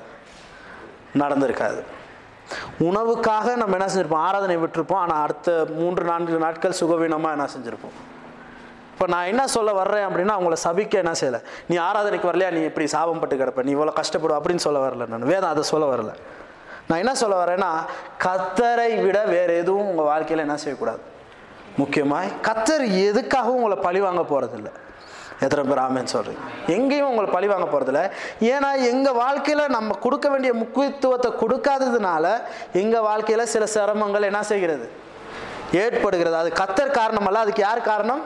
நடந்திருக்காது. 1.18 1.82
உணவுக்காக 2.80 3.56
நம்ம 3.56 3.76
என்ன 3.76 3.92
செஞ்சிருப்போம்? 3.94 4.24
ஆராதனை 4.28 4.56
விட்டுருப்போம். 4.56 4.94
ஆனால் 4.94 5.22
அடுத்த 5.22 5.66
மூன்று 5.70 6.04
நான்கு 6.04 6.38
நாட்கள் 6.38 6.74
சுகவீனமாக 6.80 7.30
என்ன 7.30 7.48
செஞ்சுருப்போம்? 7.56 7.96
இப்போ 8.92 9.06
நான் 9.06 9.26
என்ன 9.26 9.46
சொல்ல 9.46 9.72
வர்றேன் 9.72 10.06
அப்படின்னா 10.08 10.30
அவங்கள 10.30 10.56
சபிக்க 10.64 10.90
என்ன 10.90 11.12
செய்யலை? 11.20 11.42
நீ 11.68 11.76
ஆராதனைக்கு 11.76 12.30
வரலையா? 12.30 12.50
நீ 12.50 12.60
இப்படி 12.60 12.86
சாபம் 12.86 13.18
பட்டு 13.18 13.36
கிடப்ப. 13.36 13.62
நீ 13.62 13.74
இவ்வளோ 13.74 13.92
கஷ்டப்படும் 13.96 14.40
அப்படின்னு 14.40 14.56
சொல்ல 14.56 14.88
வரல 14.88 15.06
நான். 15.06 15.20
வேதம் 15.20 15.50
அதை 15.50 15.62
சொல்ல 15.62 15.96
வரல. 15.96 16.14
நான் 16.88 16.98
என்ன 16.98 17.14
சொல்ல 17.14 17.44
வரேன்னா 17.44 17.70
கத்தரை 18.24 19.02
விட 19.02 19.24
வேறு 19.24 19.56
எதுவும் 19.56 19.88
உங்கள் 19.88 20.04
வாழ்க்கையில் 20.04 20.46
என்ன 20.46 20.56
செய்யக்கூடாது? 20.56 21.00
முக்கியமாய் 21.76 22.28
கத்தர் 22.48 22.84
எதுக்காகவும் 23.08 23.58
உங்களை 23.60 23.78
பழி 23.86 24.00
வாங்க 24.06 24.22
போகிறதில்ல 24.32 24.70
எத்தனை 25.44 25.62
பேர் 25.70 25.80
ஆமேன்னு 25.84 26.12
சொல்கிறீங்க 26.14 26.44
எங்கேயும் 26.74 27.08
உங்களை 27.10 27.28
பழி 27.34 27.46
வாங்க 27.52 27.66
போகிறதில்ல 27.72 28.02
ஏன்னா 28.52 28.70
எங்கள் 28.90 29.18
வாழ்க்கையில் 29.22 29.74
நம்ம 29.74 29.96
கொடுக்க 30.04 30.26
வேண்டிய 30.28 30.52
முக்கியத்துவத்தை 30.54 31.30
கொடுக்காததுனால 31.42 32.26
எங்கள் 32.82 33.04
வாழ்க்கையில் 33.08 33.50
சில 33.54 33.66
சிரமங்கள் 33.74 34.28
என்ன 34.30 34.40
செய்கிறது? 34.52 34.86
ஏற்படுகிறது. 35.82 36.36
அது 36.36 36.50
கத்தர் 36.60 36.96
காரணம் 36.98 37.26
அல்ல 37.28 37.38
அதுக்கு 37.38 37.62
யார் 37.62 37.88
காரணம்? 37.90 38.22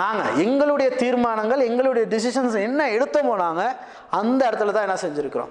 நாங்கள் 0.00 0.36
எங்களுடைய 0.44 0.88
தீர்மானங்கள் 1.02 1.62
எங்களுடைய 1.68 2.04
டிசிஷன்ஸ் 2.14 2.56
என்ன 2.68 2.86
எடுத்தோமோ 2.96 3.34
நாங்கள் 3.36 3.74
அந்த 4.20 4.40
இடத்துல 4.50 4.74
தான் 4.76 4.86
என்ன 4.88 4.98
செஞ்சுருக்கிறோம். 5.04 5.50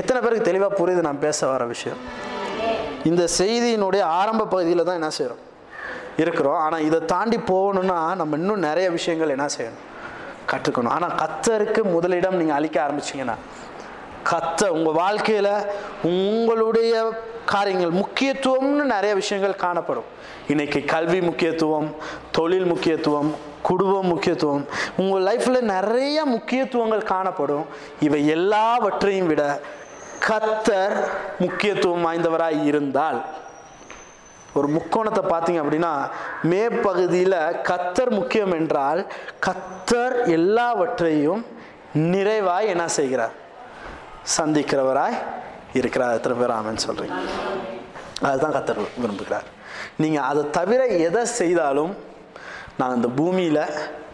எத்தனை 0.00 0.18
பேருக்கு 0.22 0.48
தெளிவாக 0.50 0.78
புரியுது 0.80 1.06
நான் 1.08 1.22
பேச 1.26 1.46
வர 1.52 1.64
விஷயம்? 1.74 2.00
இந்த 3.10 3.24
செய்தியினுடைய 3.40 4.02
ஆரம்ப 4.20 4.48
பகுதியில் 4.54 4.86
தான் 4.88 4.98
என்ன 5.00 5.10
செய்கிறோம் 5.18 5.42
இருக்கிறோம். 6.22 6.58
ஆனால் 6.64 6.84
இதை 6.88 6.98
தாண்டி 7.14 7.38
போகணும்னா 7.52 7.98
நம்ம 8.20 8.36
இன்னும் 8.40 8.66
நிறைய 8.68 8.88
விஷயங்கள் 8.96 9.34
என்ன 9.36 9.46
செய்யணும்? 9.56 9.84
கற்றுக்கணும். 10.50 10.94
ஆனால் 10.96 11.16
கத்தருக்கு 11.22 11.80
முதலிடம் 11.94 12.38
நீங்கள் 12.40 12.58
அளிக்க 12.58 12.76
ஆரம்பிச்சிங்கன்னா 12.86 13.38
கத்த 14.30 14.62
உங்கள் 14.76 14.96
வாழ்க்கையில் 15.02 15.52
உங்களுடைய 16.12 16.92
காரியங்கள் 17.52 17.92
முக்கியத்துவம்னு 18.00 18.84
நிறைய 18.94 19.12
விஷயங்கள் 19.20 19.62
காணப்படும். 19.64 20.08
இன்னைக்கு 20.52 20.80
கல்வி 20.94 21.20
முக்கியத்துவம் 21.28 21.88
தொழில் 22.38 22.68
முக்கியத்துவம் 22.72 23.30
குடும்பம் 23.68 24.10
முக்கியத்துவம் 24.12 24.64
உங்கள் 25.02 25.24
லைஃப்பில் 25.28 25.68
நிறைய 25.74 26.18
முக்கியத்துவங்கள் 26.34 27.10
காணப்படும். 27.14 27.64
இவை 28.06 28.20
எல்லாவற்றையும் 28.36 29.30
விட 29.32 29.44
கத்தர் 30.28 30.96
முக்கியத்துவம் 31.44 32.06
வாய்ந்தவராக 32.06 32.64
இருந்தால் 32.70 33.18
ஒரு 34.58 34.68
முக்கோணத்தை 34.76 35.22
பார்த்தீங்க 35.32 35.60
அப்படின்னா 35.62 35.92
மேற்பகுதியில் 36.52 37.38
கத்தர் 37.70 38.12
முக்கியம் 38.18 38.54
என்றால் 38.58 39.00
கத்தர் 39.46 40.16
எல்லாவற்றையும் 40.38 41.42
நிறைவாய் 42.14 42.72
என்ன 42.74 42.86
செய்கிறார்? 42.98 43.34
சந்திக்கிறவராய் 44.36 45.18
இருக்கிறார். 45.78 46.16
எத்தனை 46.18 46.36
பேர் 46.40 46.84
சொல்கிறீங்க 46.86 47.18
அதுதான் 48.28 48.56
கத்தர் 48.56 48.80
விரும்புகிறார். 49.02 49.46
நீங்கள் 50.02 50.26
அதை 50.30 50.42
தவிர 50.58 50.80
எதை 51.08 51.22
செய்தாலும் 51.40 51.92
நான் 52.80 52.96
இந்த 52.98 53.08
பூமியில் 53.20 53.62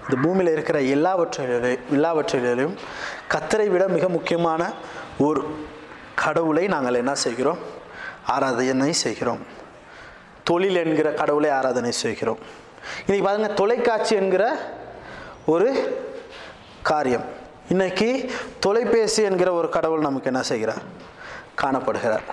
இந்த 0.04 0.16
பூமியில் 0.22 0.54
இருக்கிற 0.54 0.78
எல்லாவற்றிலும் 0.94 1.84
எல்லாவற்றிலும் 1.96 2.74
கத்தரை 3.34 3.66
விட 3.74 3.84
மிக 3.96 4.08
முக்கியமான 4.16 4.62
ஒரு 5.26 5.42
கடவுளை 6.22 6.64
நாங்கள் 6.74 7.00
என்ன 7.02 7.12
செய்கிறோம்? 7.24 7.60
ஆராதனை 8.34 8.92
செய்கிறோம். 9.04 9.42
தொழில் 10.48 10.80
என்கிற 10.82 11.08
கடவுளை 11.20 11.50
ஆராதனை 11.58 11.92
செய்கிறோம். 11.92 12.40
இன்னைக்கு 13.04 13.26
பாருங்கள் 13.26 13.58
தொலைக்காட்சி 13.60 14.14
என்கிற 14.22 14.44
ஒரு 15.54 15.68
காரியம். 16.90 17.26
இன்னைக்கு 17.72 18.08
தொலைபேசி 18.64 19.22
என்கிற 19.22 19.52
ஒரு 19.60 19.68
கடவுள் 19.76 20.06
நமக்கு 20.06 20.30
என்ன 20.32 20.42
செய்கிறார்? 20.42 20.82
காணப்படுகிறார். 21.62 22.24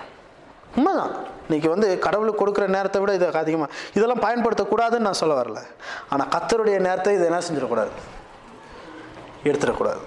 உண்மைதான். 0.76 1.14
இன்னைக்கு 1.46 1.68
வந்து 1.74 1.88
கடவுளுக்கு 2.06 2.40
கொடுக்குற 2.42 2.66
நேரத்தை 2.76 2.98
விட 3.00 3.12
இதை 3.18 3.28
அதிகமாக 3.42 3.72
இதெல்லாம் 3.96 4.24
பயன்படுத்தக்கூடாதுன்னு 4.26 5.06
நான் 5.08 5.20
சொல்ல 5.22 5.34
வரல. 5.42 5.60
ஆனால் 6.12 6.30
கத்தருடைய 6.34 6.76
நேரத்தை 6.88 7.14
இதை 7.14 7.26
என்ன 7.30 7.40
செஞ்சிடக்கூடாது? 7.48 7.92
எடுத்துடக்கூடாது. 9.48 10.02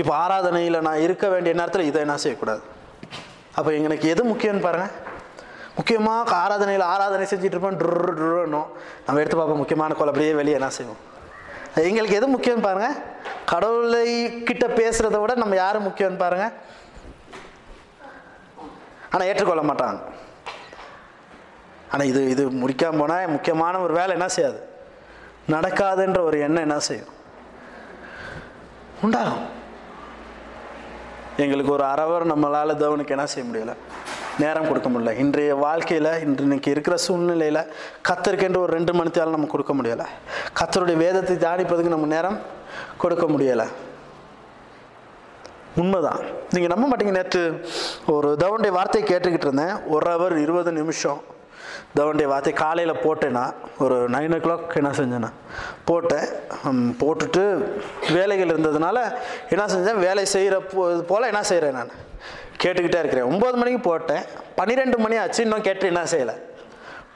இப்போ 0.00 0.12
ஆராதனையில் 0.24 0.84
நான் 0.86 1.02
இருக்க 1.06 1.26
வேண்டிய 1.28 1.52
நேரத்தில் 1.60 1.88
இதை 1.90 2.00
என்ன 2.06 2.16
செய்யக்கூடாது? 2.24 2.62
அப்போ 3.58 3.70
எனக்கு 3.86 4.06
எது 4.14 4.22
முக்கியம்னு 4.32 4.66
பாருங்கள் 4.66 4.94
முக்கியமாக 5.76 6.34
ஆராதனையில் 6.44 6.90
ஆராதனை 6.92 7.26
செஞ்சுட்டு 7.30 7.56
இருப்போம் 7.56 7.78
ட்ரு 7.80 8.12
ட்ருன்னும் 8.18 8.68
நம்ம 9.04 9.20
எடுத்து 9.20 9.38
பார்ப்போம். 9.38 9.60
முக்கியமான 9.62 9.94
கோல். 9.98 10.10
அப்படியே 10.12 10.32
வெளியே 10.40 10.58
என்ன 10.58 10.70
செய்வோம்? 10.78 11.00
எங்களுக்கு 11.88 12.18
எது 12.18 12.26
முக்கியம்னு 12.34 12.66
பாருங்கள் 12.66 12.98
கடவுளை 13.52 14.02
கிட்ட 14.48 14.64
பேசுகிறத 14.80 15.20
விட 15.20 15.34
நம்ம 15.42 15.56
யார் 15.62 15.86
முக்கியம்னு 15.88 16.22
பாருங்கள் 16.24 16.52
ஆனால் 19.12 19.28
ஏற்றுக்கொள்ள 19.30 19.62
மாட்டாங்க. 19.70 20.00
ஆனால் 21.92 22.10
இது 22.10 22.20
இது 22.34 22.44
முடிக்காம 22.60 23.00
போனால் 23.02 23.32
முக்கியமான 23.36 23.80
ஒரு 23.86 23.92
வேலை 23.98 24.12
என்ன 24.18 24.28
செய்யாது? 24.36 24.60
நடக்காதுன்ற 25.54 26.20
ஒரு 26.28 26.36
எண்ணம் 26.46 26.66
என்ன 26.66 26.78
செய்யும்? 26.88 27.10
உண்டாகும். 29.04 29.42
எங்களுக்கு 31.36 31.72
ஒரு 31.72 31.84
அரவர் 31.84 32.36
நம்மளால் 32.36 32.80
தேவனுக்கு 32.82 33.08
என்ன 33.08 33.26
செய்ய 33.26 33.50
முடியல? 33.50 33.74
நேரம் 34.38 34.68
கொடுக்க 34.68 34.88
முடியல. 34.88 35.18
இன்றைய 35.18 35.54
வாழ்க்கையில் 35.54 36.20
இன்று 36.20 36.42
இன்னைக்கு 36.42 36.70
இருக்கிற 36.70 36.96
சூழ்நிலையில் 36.96 37.72
கத்தருக்கென்று 38.08 38.56
ஒரு 38.56 38.72
ரெண்டு 38.72 38.92
மணித்தாலும் 38.92 39.30
நம்ம 39.30 39.46
கொடுக்க 39.46 39.74
முடியலை. 39.74 40.06
கத்தருடைய 40.60 40.96
வேதத்தை 40.96 41.36
தியானிப்பதுக்கு 41.36 41.94
நம்ம 41.94 42.06
நேரம் 42.06 42.38
கொடுக்க 42.98 43.26
முடியலை. 43.26 43.66
உண்மைதான். 45.76 46.20
நீங்கள் 46.50 46.78
நம்ப 46.78 46.96
மாட்டீங்க 46.96 47.10
நேற்று 47.10 47.68
ஒரு 48.06 48.36
தவனுடைய 48.36 48.76
வார்த்தையை 48.76 49.10
கேட்டுக்கிட்டு 49.10 49.46
இருந்தேன். 49.46 49.82
ஒரு 49.82 50.10
ஹவர் 50.10 50.36
இருபது 50.36 50.72
நிமிஷம். 50.72 51.22
தவனுடைய 51.94 52.26
வாத்தி 52.32 52.52
காலையில் 52.52 52.94
போட்டேன்னா 52.94 53.54
ஒரு 53.78 53.96
நைன் 54.10 54.34
ஓ 54.36 54.40
கிளாக் 54.44 54.76
என்ன 54.80 54.90
செஞ்சேன்னா 54.90 55.30
போட்டேன். 55.84 56.26
போட்டுட்டு 57.00 57.44
வேலைகள் 58.12 58.52
இருந்ததுனால 58.54 58.98
என்ன 59.48 59.64
செஞ்சேன் 59.74 60.00
வேலை 60.06 60.24
செய்கிற 60.24 60.60
போ 60.60 61.02
போல் 61.10 61.30
என்ன 61.32 61.42
செய்கிறேன் 61.42 61.76
நான்? 61.78 61.92
கேட்டுக்கிட்டே 62.62 63.00
இருக்கிறேன். 63.02 63.28
ஒம்பது 63.32 63.52
மணிக்கு 63.52 63.80
போட்டேன். 63.80 64.24
பன்னிரெண்டு 64.56 64.98
மணி 64.98 65.16
ஆச்சு 65.16 65.42
இன்னும் 65.42 65.66
கேட்டு 65.68 65.86
என்ன 65.86 66.02
செய்யலை. 66.02 66.34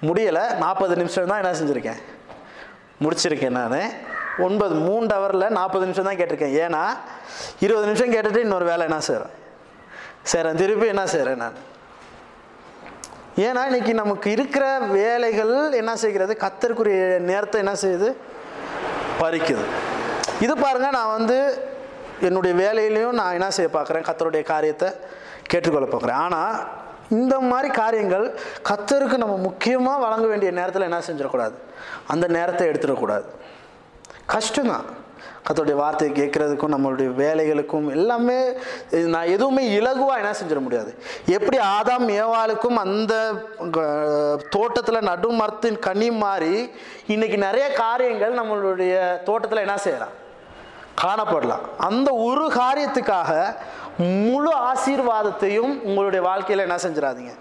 முடியலை. 0.03 0.57
நாற்பது 0.57 0.97
நிமிஷம் 0.97 1.27
தான் 1.27 1.43
என்ன 1.45 1.53
செஞ்சுருக்கேன்? 1.61 2.01
முடிச்சிருக்கேன் 3.05 3.57
நான். 3.61 3.91
ஒன்பது 4.39 4.75
மூன்று 4.75 5.17
ஹவரில் 5.17 5.49
நாற்பது 5.49 5.85
நிமிஷம் 5.87 6.05
தான் 6.05 6.17
கேட்டிருக்கேன். 6.17 6.57
ஏன்னா 6.65 6.83
இருபது 7.61 7.87
நிமிஷம் 7.87 8.13
கேட்டுட்டு 8.13 8.37
இன்னொரு 8.37 8.65
வேலை 8.65 8.85
என்ன 8.89 9.01
செய்கிறேன் 9.01 9.35
செய்கிறேன் 10.23 10.57
திருப்பி 10.57 10.87
என்ன 10.87 11.07
செய்கிறேன் 11.07 11.37
நான்? 11.37 11.57
ஏன்னா 13.44 13.62
இன்றைக்கி 13.68 13.92
நமக்கு 13.92 14.31
இருக்கிற 14.31 14.79
வேலைகள் 14.79 15.72
என்ன 15.72 15.96
செய்கிறது? 15.96 16.37
கத்தருக்குரிய 16.44 17.18
நேரத்தை 17.18 17.59
என்ன 17.64 17.75
செய்யுது? 17.83 18.09
பறிக்குது. 19.20 19.64
இது 20.40 20.55
பாருங்கள் 20.57 20.96
நான் 20.99 21.14
வந்து 21.16 21.37
என்னுடைய 22.20 22.53
வேலையிலையும் 22.62 23.18
நான் 23.18 23.33
என்ன 23.33 23.51
செய்ய 23.51 23.70
பார்க்குறேன்? 23.75 24.07
கத்தருடைய 24.09 24.42
காரியத்தை 24.42 24.88
கேட்டுக்கொள்ள 25.51 25.88
பார்க்குறேன். 25.88 26.20
ஆனால் 26.27 26.57
இந்த 27.09 27.40
மாதிரி 27.40 27.68
காரியங்கள் 27.75 28.27
கத்தருக்கு 28.68 29.16
நம்ம 29.25 29.37
முக்கியமாக 29.37 30.03
வழங்க 30.05 30.27
வேண்டிய 30.27 30.53
நேரத்தில் 30.53 30.88
என்ன 30.88 31.03
செஞ்சிடக்கூடாது? 31.09 31.57
அந்த 32.07 32.27
நேரத்தை 32.27 32.68
எடுத்துடக்கூடாது. 32.68 33.29
கஷ்டம்தான். 34.35 34.87
கத்தோடைய 35.47 35.75
வார்த்தையை 35.75 36.17
கேட்குறதுக்கும் 36.17 36.75
நம்மளுடைய 36.75 37.09
வேலைகளுக்கும் 37.23 37.91
எல்லாமே 37.91 38.53
நான் 38.91 39.27
எதுவுமே 39.27 39.79
இலகுவாக 39.79 40.23
என்ன 40.23 40.35
செஞ்சிட 40.41 40.61
முடியாது. 40.61 40.99
எப்படி 41.27 41.59
ஆதாம் 41.59 42.09
ஏவாளுக்கும் 42.21 42.77
அந்த 42.85 43.33
தோட்டத்தில் 44.51 45.07
நடு 45.11 45.31
மரத்தின் 45.31 45.79
கனி 45.79 46.11
மாறி 46.11 46.71
இன்னைக்கு 47.07 47.39
நிறைய 47.39 47.73
காரியங்கள் 47.73 48.35
நம்மளுடைய 48.35 49.23
தோட்டத்தில் 49.23 49.59
என்ன 49.59 49.77
செய்யலாம்? 49.77 50.15
காணப்படலாம். 51.03 51.65
அந்த 51.79 52.13
ஒரு 52.13 52.53
காரியத்துக்காக 52.53 53.55
முழு 53.97 54.53
ஆசீர்வாதத்தையும் 54.73 55.83
உங்களுடைய 55.83 56.27
வாழ்க்கையில் 56.27 56.65
என்ன 56.69 56.79
செஞ்சிடாதீங்க. 56.83 57.35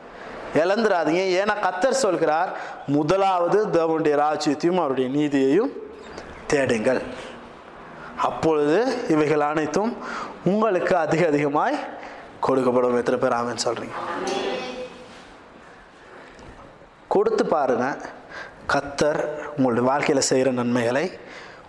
இழந்துடாதீங்க. 0.53 1.23
ஏன்னா 1.41 1.55
கத்தர் 1.67 2.01
சொல்கிறார் 2.05 2.49
முதலாவது 2.87 3.67
தேவனுடைய 3.67 4.15
ராஜ்யத்தையும் 4.25 4.77
அவருடைய 4.77 5.09
நீதியையும் 5.09 5.71
தேடுங்கள். 6.47 7.01
அப்பொழுது 8.21 9.07
இவைகள் 9.09 9.41
அனைத்தும் 9.41 9.97
உங்களுக்கு 10.45 10.97
அதிக 10.97 11.27
அதிகமாய் 11.27 11.79
கொடுக்கப்படும். 12.41 12.97
எத்தனை 12.97 13.19
பேர் 13.19 13.33
ஆமென்னு 13.33 13.57
சொல்றீங்க? 13.63 13.95
கொடுத்து 17.07 17.45
பாருங்க. 17.45 17.97
கத்தர் 18.67 19.25
உங்களுடைய 19.49 19.89
வாழ்க்கையில் 19.89 20.23
செய்கிற 20.23 20.51
நன்மைகளை 20.51 21.19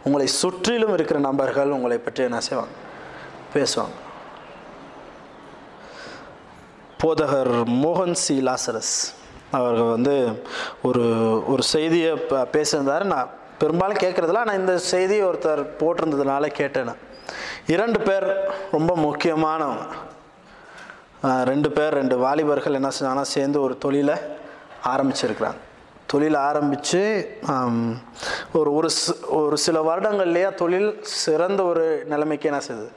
உங்களை 0.04 0.26
சுற்றிலும் 0.26 0.92
இருக்கிற 0.92 1.18
நபர்கள் 1.18 1.70
உங்களை 1.70 1.98
பற்றி 1.98 2.22
என்ன 2.22 2.40
செய்வாங்க? 2.40 2.72
பேசுவாங்க. 3.54 3.96
போதகர் 7.02 7.64
மோகன் 7.64 8.12
சி. 8.12 8.40
லாசரஸ் 8.40 9.14
அவர்கள் 9.50 9.88
வந்து 9.88 10.42
ஒரு 10.82 11.04
ஒரு 11.46 11.62
செய்தியை 11.62 12.12
பேசியிருந்தார். 12.28 13.02
நான் 13.02 13.28
பெரும்பாலும் 13.60 14.02
கேட்குறதில்ல 14.04 14.42
ஆனால் 14.44 14.58
இந்த 14.62 14.72
செய்தியை 14.92 15.24
ஒருத்தர் 15.28 15.62
போட்டிருந்ததுனால 15.80 16.46
கேட்டேன் 16.60 16.92
இரண்டு 17.74 17.98
பேர் 18.08 18.26
ரொம்ப 18.74 18.92
முக்கியமானவங்க. 19.04 19.86
ரெண்டு 21.50 21.68
பேர் 21.76 21.96
ரெண்டு 22.00 22.16
வாலிபர்கள் 22.24 22.78
என்ன 22.80 22.90
செஞ்சாங்கன்னா 22.96 23.28
சேர்ந்து 23.36 23.58
ஒரு 23.66 23.74
தொழிலை 23.84 24.16
ஆரம்பிச்சிருக்கிறாங்க. 24.92 25.60
தொழில் 26.12 26.38
ஆரம்பித்து 26.48 27.00
ஒரு 28.58 28.70
ஒரு 28.78 28.88
ஒரு 29.38 29.56
சில 29.64 29.76
வருடங்கள்லேயே 29.88 30.50
தொழில் 30.60 30.88
சிறந்த 31.22 31.60
ஒரு 31.70 31.84
நிலைமைக்கு 32.12 32.50
என்ன 32.50 32.60
செய்யுது 32.66 32.88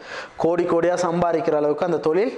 கோடி 0.43 0.65
கோடியாக 0.71 1.03
சம்பாதிக்கிற 1.07 1.57
அளவுக்கு 1.61 1.87
அந்த 1.89 2.01
தொழில் 2.07 2.33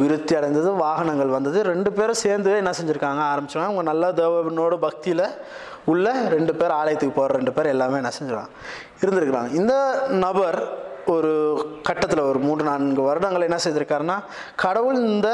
விருத்தி 0.00 0.34
அடைந்தது 0.38 0.70
வாகனங்கள் 0.84 1.34
வந்தது. 1.36 1.58
ரெண்டு 1.70 1.90
பேரும் 1.98 2.20
சேர்ந்து 2.24 2.50
என்ன 2.62 2.72
செஞ்சுருக்காங்க 2.78 3.22
ஆரம்பிச்சாங்க 3.30 3.68
அவங்க 3.68 3.84
நல்ல 3.90 4.10
தேவனோட 4.20 4.74
பக்தியில் 4.86 5.24
உள்ள 5.92 6.12
ரெண்டு 6.28 6.54
பேர் 6.54 6.76
ஆலயத்துக்கு 6.80 7.18
போகிற 7.18 7.36
ரெண்டு 7.36 7.52
பேர் 7.52 7.66
எல்லாமே 7.66 7.96
என்ன 7.96 8.12
செஞ்சுருக்காங்க 8.18 8.54
இருந்திருக்கிறாங்க 9.02 9.52
இந்த 9.54 9.74
நபர் 10.10 10.58
ஒரு 11.06 11.32
கட்டத்தில் 11.82 12.28
ஒரு 12.30 12.38
மூன்று 12.38 12.64
நான்கு 12.64 13.02
வருடங்கள் 13.02 13.46
என்ன 13.48 13.58
செய்திருக்காருன்னா 13.64 14.16
கடவுள் 14.56 14.98
இந்த 15.04 15.28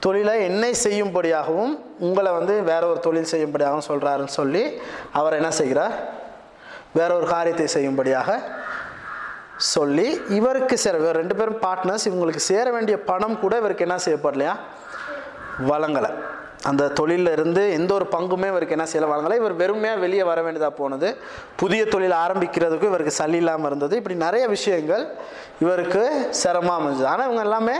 தொழிலை 0.00 0.34
என்னை 0.44 0.70
செய்யும்படியாகவும் 0.82 1.72
உங்களை 1.98 2.32
வந்து 2.32 2.62
வேற 2.62 2.82
ஒரு 2.86 3.00
தொழில் 3.00 3.30
செய்யும்படியாகவும் 3.32 3.86
சொல்கிறாருன்னு 3.88 4.34
சொல்லி 4.40 4.62
அவர் 5.12 5.32
என்ன 5.32 5.50
செய்கிறார்? 5.50 5.94
வேற 6.94 7.10
ஒரு 7.16 7.26
காரியத்தை 7.26 7.66
செய்யும்படியாக 7.66 8.38
சொல்லி 9.72 10.06
இவருக்கு 10.38 10.76
சேர 10.78 10.96
இவர் 10.98 11.16
ரெண்டு 11.16 11.36
பேரும் 11.36 11.60
பார்ட்னர்ஸ் 11.62 12.06
இவங்களுக்கு 12.08 12.42
சேர 12.50 12.70
வேண்டிய 12.70 12.96
பணம் 13.10 13.40
கூட 13.40 13.56
இவருக்கு 13.56 13.86
என்ன 13.86 13.96
செய்யப்படலையா? 14.04 14.54
வழங்கலை. 15.70 16.10
அந்த 16.66 16.88
தொழிலில் 16.88 17.32
இருந்து 17.32 17.70
எந்த 17.70 17.94
ஒரு 17.94 18.06
பங்குமே 18.10 18.46
இவருக்கு 18.46 18.68
என்ன 18.68 18.86
செய்ய 18.86 19.06
வழங்கலை. 19.06 19.34
இவர் 19.34 19.56
வெறுமையாக 19.56 19.98
வெளியே 19.98 20.22
வர 20.22 20.42
வேண்டியதாக 20.42 20.76
போனது. 20.76 21.16
புதிய 21.56 21.86
தொழில் 21.86 22.10
ஆரம்பிக்கிறதுக்கும் 22.10 22.82
இவருக்கு 22.82 23.10
சளி 23.10 23.36
இல்லாமல் 23.36 23.66
இருந்தது. 23.66 23.96
இப்படி 23.96 24.16
நிறைய 24.16 24.48
விஷயங்கள் 24.48 25.06
இவருக்கு 25.60 26.26
சிரமமாக 26.30 26.82
அமைஞ்சது. 26.82 27.04
ஆனால் 27.04 27.24
இவங்க 27.24 27.42
எல்லாமே 27.42 27.72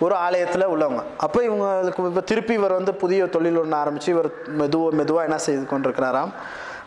ஒரு 0.00 0.14
ஆலயத்தில் 0.14 0.68
உள்ளவங்க. 0.68 1.02
அப்போ 1.16 1.40
இவங்களுக்கு 1.40 2.06
இப்போ 2.06 2.20
திருப்பி 2.20 2.52
இவர் 2.52 2.72
வந்து 2.72 2.94
புதிய 2.94 3.26
தொழில் 3.26 3.56
ஒன்று 3.56 3.76
ஆரம்பித்து 3.76 4.12
இவர் 4.12 4.48
மெதுவாக 4.48 4.96
மெதுவாக 4.96 5.24
என்ன 5.24 5.38
செய்து 5.38 5.66
கொண்டிருக்கிறாராம்? 5.70 6.30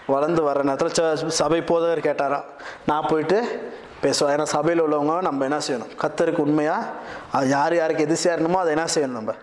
வளர்ந்து 0.08 0.41
வர 0.41 0.63
நேரத்தில் 0.63 1.05
ச- 1.05 1.27
சபை 1.27 1.60
போதகர் 1.60 2.05
கேட்டாராம். 2.05 2.43
நான் 2.86 3.05
போயிட்டு 3.08 3.71
பேசுவோம் 4.03 4.29
ஏன்னா 4.29 4.43
சபையில் 4.43 4.84
உள்ளவங்க 4.84 5.21
நம்ம 5.21 5.43
என்ன 5.43 5.58
செய்யணும்? 5.58 5.89
கத்தருக்கு 6.01 6.38
உண்மையாக 6.38 6.86
அது 7.31 7.49
யார் 7.49 7.75
யாருக்கு 7.75 8.03
எது 8.03 8.17
சேரணுமோ 8.23 8.55
அதை 8.55 8.75
என்ன 8.75 8.86
செய்யணும் 8.95 9.19
நம்ம? 9.19 9.34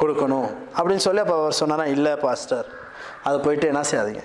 கொடுக்கணும் 0.00 0.48
அப்படின்னு 0.76 1.04
சொல்லி 1.06 1.22
அப்போ 1.24 1.36
அவர் 1.40 1.58
சொன்னாரா 1.60 1.84
இல்லை 1.96 2.12
பாஸ்டர். 2.24 2.68
அதை 3.26 3.36
போயிட்டு 3.44 3.66
என்ன 3.72 3.82
செய்யாதீங்க. 3.90 4.22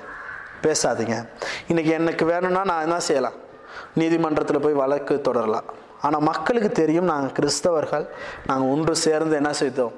பேசாதீங்க. 0.65 1.15
இன்றைக்கி 1.69 1.91
எனக்கு 1.99 2.25
வேணும்னா 2.31 2.61
நான் 2.71 2.85
என்ன 2.87 2.97
செய்யலாம்? 3.07 3.37
நீதிமன்றத்தில் 4.01 4.63
போய் 4.65 4.81
வழக்கு 4.83 5.15
தொடரலாம். 5.27 5.67
ஆனால் 6.05 6.25
மக்களுக்கு 6.29 6.69
தெரியும் 6.81 7.09
நாங்கள் 7.11 7.35
கிறிஸ்தவர்கள். 7.37 8.05
நாங்கள் 8.49 8.71
ஒன்று 8.73 8.93
சேர்ந்து 9.05 9.35
என்ன 9.41 9.51
செய்தோம்? 9.61 9.95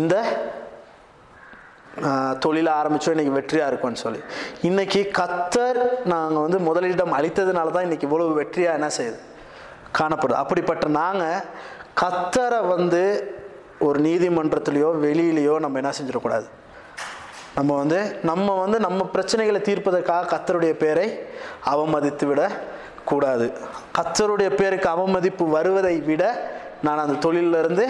இந்த 0.00 0.14
தொழில் 1.94 2.40
தொழிலை 2.44 2.70
ஆரம்பித்தோம் 2.78 3.14
இன்றைக்கி 3.14 3.34
வெற்றியாக 3.36 3.70
இருக்கும்னு 3.70 4.00
சொல்லி. 4.04 4.20
இன்றைக்கி 4.68 5.00
கத்தர் 5.18 5.78
நாங்கள் 6.12 6.44
வந்து 6.44 6.58
முதலிடம் 6.68 7.14
அளித்ததுனால 7.18 7.72
தான் 7.76 7.86
இன்றைக்கி 7.86 8.06
இவ்வளவு 8.08 8.38
வெற்றியாக 8.40 8.78
என்ன 8.78 8.88
செய்யுது? 8.98 9.18
காணப்படுது. 9.98 10.40
அப்படிப்பட்ட 10.42 10.86
நாங்கள் 11.00 11.44
கத்தரை 12.02 12.60
வந்து 12.74 13.02
ஒரு 13.88 13.98
நீதிமன்றத்திலையோ 14.06 14.90
வெளியிலையோ 15.06 15.54
நம்ம 15.64 15.78
என்ன 15.80 15.92
செஞ்சிடக்கூடாது? 15.98 16.46
நம்ம 17.58 17.72
வந்து 17.80 17.98
நம்ம 18.30 18.54
வந்து 18.60 18.78
நம்ம 18.84 19.00
பிரச்சனைகளை 19.14 19.60
தீர்ப்பதற்காக 19.68 20.28
கத்தருடைய 20.32 20.72
பேரை 20.82 21.06
அவமதித்து 21.72 22.26
விட 22.30 22.42
கூடாது. 23.10 23.46
கத்தருடைய 23.98 24.50
பேருக்கு 24.60 24.88
அவமதிப்பு 24.94 25.44
வருவதை 25.56 25.96
விட 26.10 26.22
நான் 26.86 27.02
அந்த 27.02 27.16
தொழிலிருந்து 27.26 27.62
இருந்து 27.62 27.86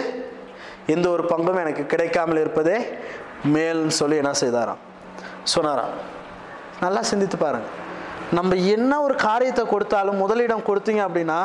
எந்த 0.93 1.05
ஒரு 1.13 1.23
பங்கும் 1.31 1.61
எனக்கு 1.61 1.83
கிடைக்காமல் 1.93 2.41
இருப்பதே 2.43 2.77
மேல்னு 3.53 3.95
சொல்லி 4.01 4.17
என்ன 4.21 4.33
செய்தாராம்? 4.43 4.81
சொன்னாராம். 5.53 5.93
நல்லா 6.83 7.01
சிந்தித்து 7.11 7.37
பாருங்க. 7.37 7.69
நம்ம 8.37 8.55
என்ன 8.75 8.91
ஒரு 9.05 9.15
காரியத்தை 9.27 9.63
கொடுத்தாலும் 9.73 10.21
முதலிடம் 10.23 10.67
கொடுத்தீங்க 10.69 11.01
அப்படின்னா 11.07 11.39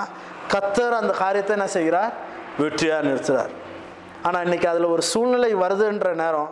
கத்தர் 0.55 1.01
அந்த 1.01 1.13
காரியத்தை 1.23 1.55
என்ன 1.57 1.69
செய்கிறார்? 1.77 2.13
வெற்றியாக 2.63 3.07
நிறுத்துறார். 3.09 3.53
ஆனால் 4.27 4.45
இன்னைக்கு 4.47 4.69
அதில் 4.69 4.93
ஒரு 4.95 5.03
சூழ்நிலை 5.13 5.51
வருதுன்ற 5.63 6.11
நேரம் 6.23 6.51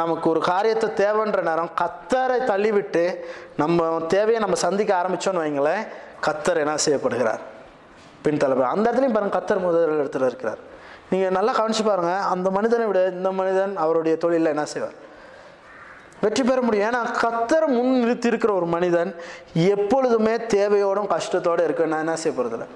நமக்கு 0.00 0.26
ஒரு 0.30 0.40
காரியத்தை 0.50 0.88
தேவைன்ற 1.02 1.40
நேரம் 1.48 1.70
கத்தரை 1.80 2.38
தள்ளிவிட்டு 2.50 3.04
நம்ம 3.62 3.88
தேவையை 4.14 4.40
நம்ம 4.44 4.56
சந்திக்க 4.66 4.92
ஆரம்பித்தோன்னு 5.00 5.42
வைங்களேன் 5.44 5.82
கத்தர் 6.26 6.62
என்ன 6.62 6.76
செய்யப்படுகிறார்? 6.86 7.42
பின் 8.24 8.40
அந்த 8.72 8.84
இடத்துலையும் 8.90 9.16
பாருங்க 9.16 9.36
கத்தர் 9.38 9.64
முதல் 9.66 9.98
இடத்துல 10.02 10.28
இருக்கிறார். 10.30 10.60
நீங்கள் 11.10 11.34
நல்லா 11.38 11.52
கவனிச்சு 11.58 11.84
பாருங்கள் 11.88 12.22
அந்த 12.32 12.48
மனிதனை 12.56 12.84
விட 12.90 13.00
இந்த 13.16 13.30
மனிதன் 13.40 13.72
அவருடைய 13.84 14.14
தொழிலில் 14.22 14.52
என்ன 14.52 14.64
செய்வார்? 14.72 14.96
வெற்றி 16.22 16.42
பெற 16.42 16.58
முடியும். 16.66 16.86
ஏன்னா 16.90 17.00
கத்தரை 17.22 17.66
முன் 17.76 17.92
நிறுத்தி 18.02 18.30
இருக்கிற 18.32 18.52
ஒரு 18.60 18.66
மனிதன் 18.74 19.10
எப்பொழுதுமே 19.74 20.34
தேவையோடும் 20.54 21.10
கஷ்டத்தோடு 21.14 21.64
இருக்க 21.66 21.92
நான் 21.92 22.04
என்ன 22.06 22.16
செய்ய 22.22 22.34
போகிறதில்ல 22.38 22.66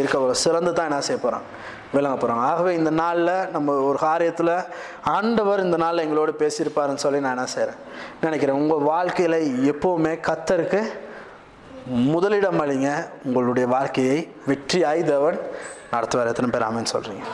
இருக்க 0.00 0.16
ஒரு 0.26 0.34
சிறந்து 0.44 0.72
தான் 0.72 0.88
என்ன 0.90 1.00
செய்ய 1.08 1.18
போகிறான் 1.22 1.46
விளங்க 1.94 2.16
போகிறாங்க 2.16 2.44
ஆகவே 2.50 2.72
இந்த 2.80 2.90
நாளில் 3.02 3.32
நம்ம 3.54 3.72
ஒரு 3.88 3.98
காரியத்தில் 4.08 4.52
ஆண்டவர் 5.16 5.64
இந்த 5.66 5.76
நாளில் 5.82 6.04
எங்களோடு 6.04 6.32
பேசியிருப்பாருன்னு 6.42 7.04
சொல்லி 7.04 7.20
நான் 7.24 7.36
என்ன 7.36 7.46
செய்கிறேன் 7.54 7.78
நினைக்கிறேன். 8.26 8.58
உங்கள் 8.62 8.86
வாழ்க்கையில் 8.92 9.38
எப்போவுமே 9.72 10.12
கத்தருக்கு 10.28 10.80
முதலிடம் 12.14 12.60
அளிங்க. 12.64 12.90
உங்களுடைய 13.26 13.66
வாழ்க்கையை 13.74 14.18
வெற்றியாய் 14.50 15.02
தேவன் 15.12 15.38
நடத்துவார். 15.94 16.30
எத்தனை 16.32 16.50
பேர் 16.54 16.66
ஆமென்னு 16.68 16.92
சொல்கிறீங்க 16.94 17.24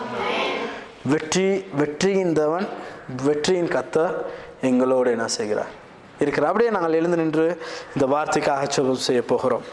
வெற்றி 1.12 1.49
வெற்றியின் 1.81 2.33
தேவன் 2.42 2.66
வெற்றியின் 3.27 3.73
கத்தர் 3.75 4.14
எங்களோடு 4.69 5.09
என்ன 5.16 5.27
செய்கிறார்? 5.38 5.73
இருக்கிற 6.23 6.47
அப்படியே 6.49 6.71
நாங்கள் 6.77 6.97
எழுந்து 6.99 7.19
நின்று 7.21 7.47
இந்த 7.95 8.07
வார்த்தைக்காக 8.14 8.69
செபம் 8.77 9.05
செய்ய 9.09 9.21
போகிறோம். 9.33 9.66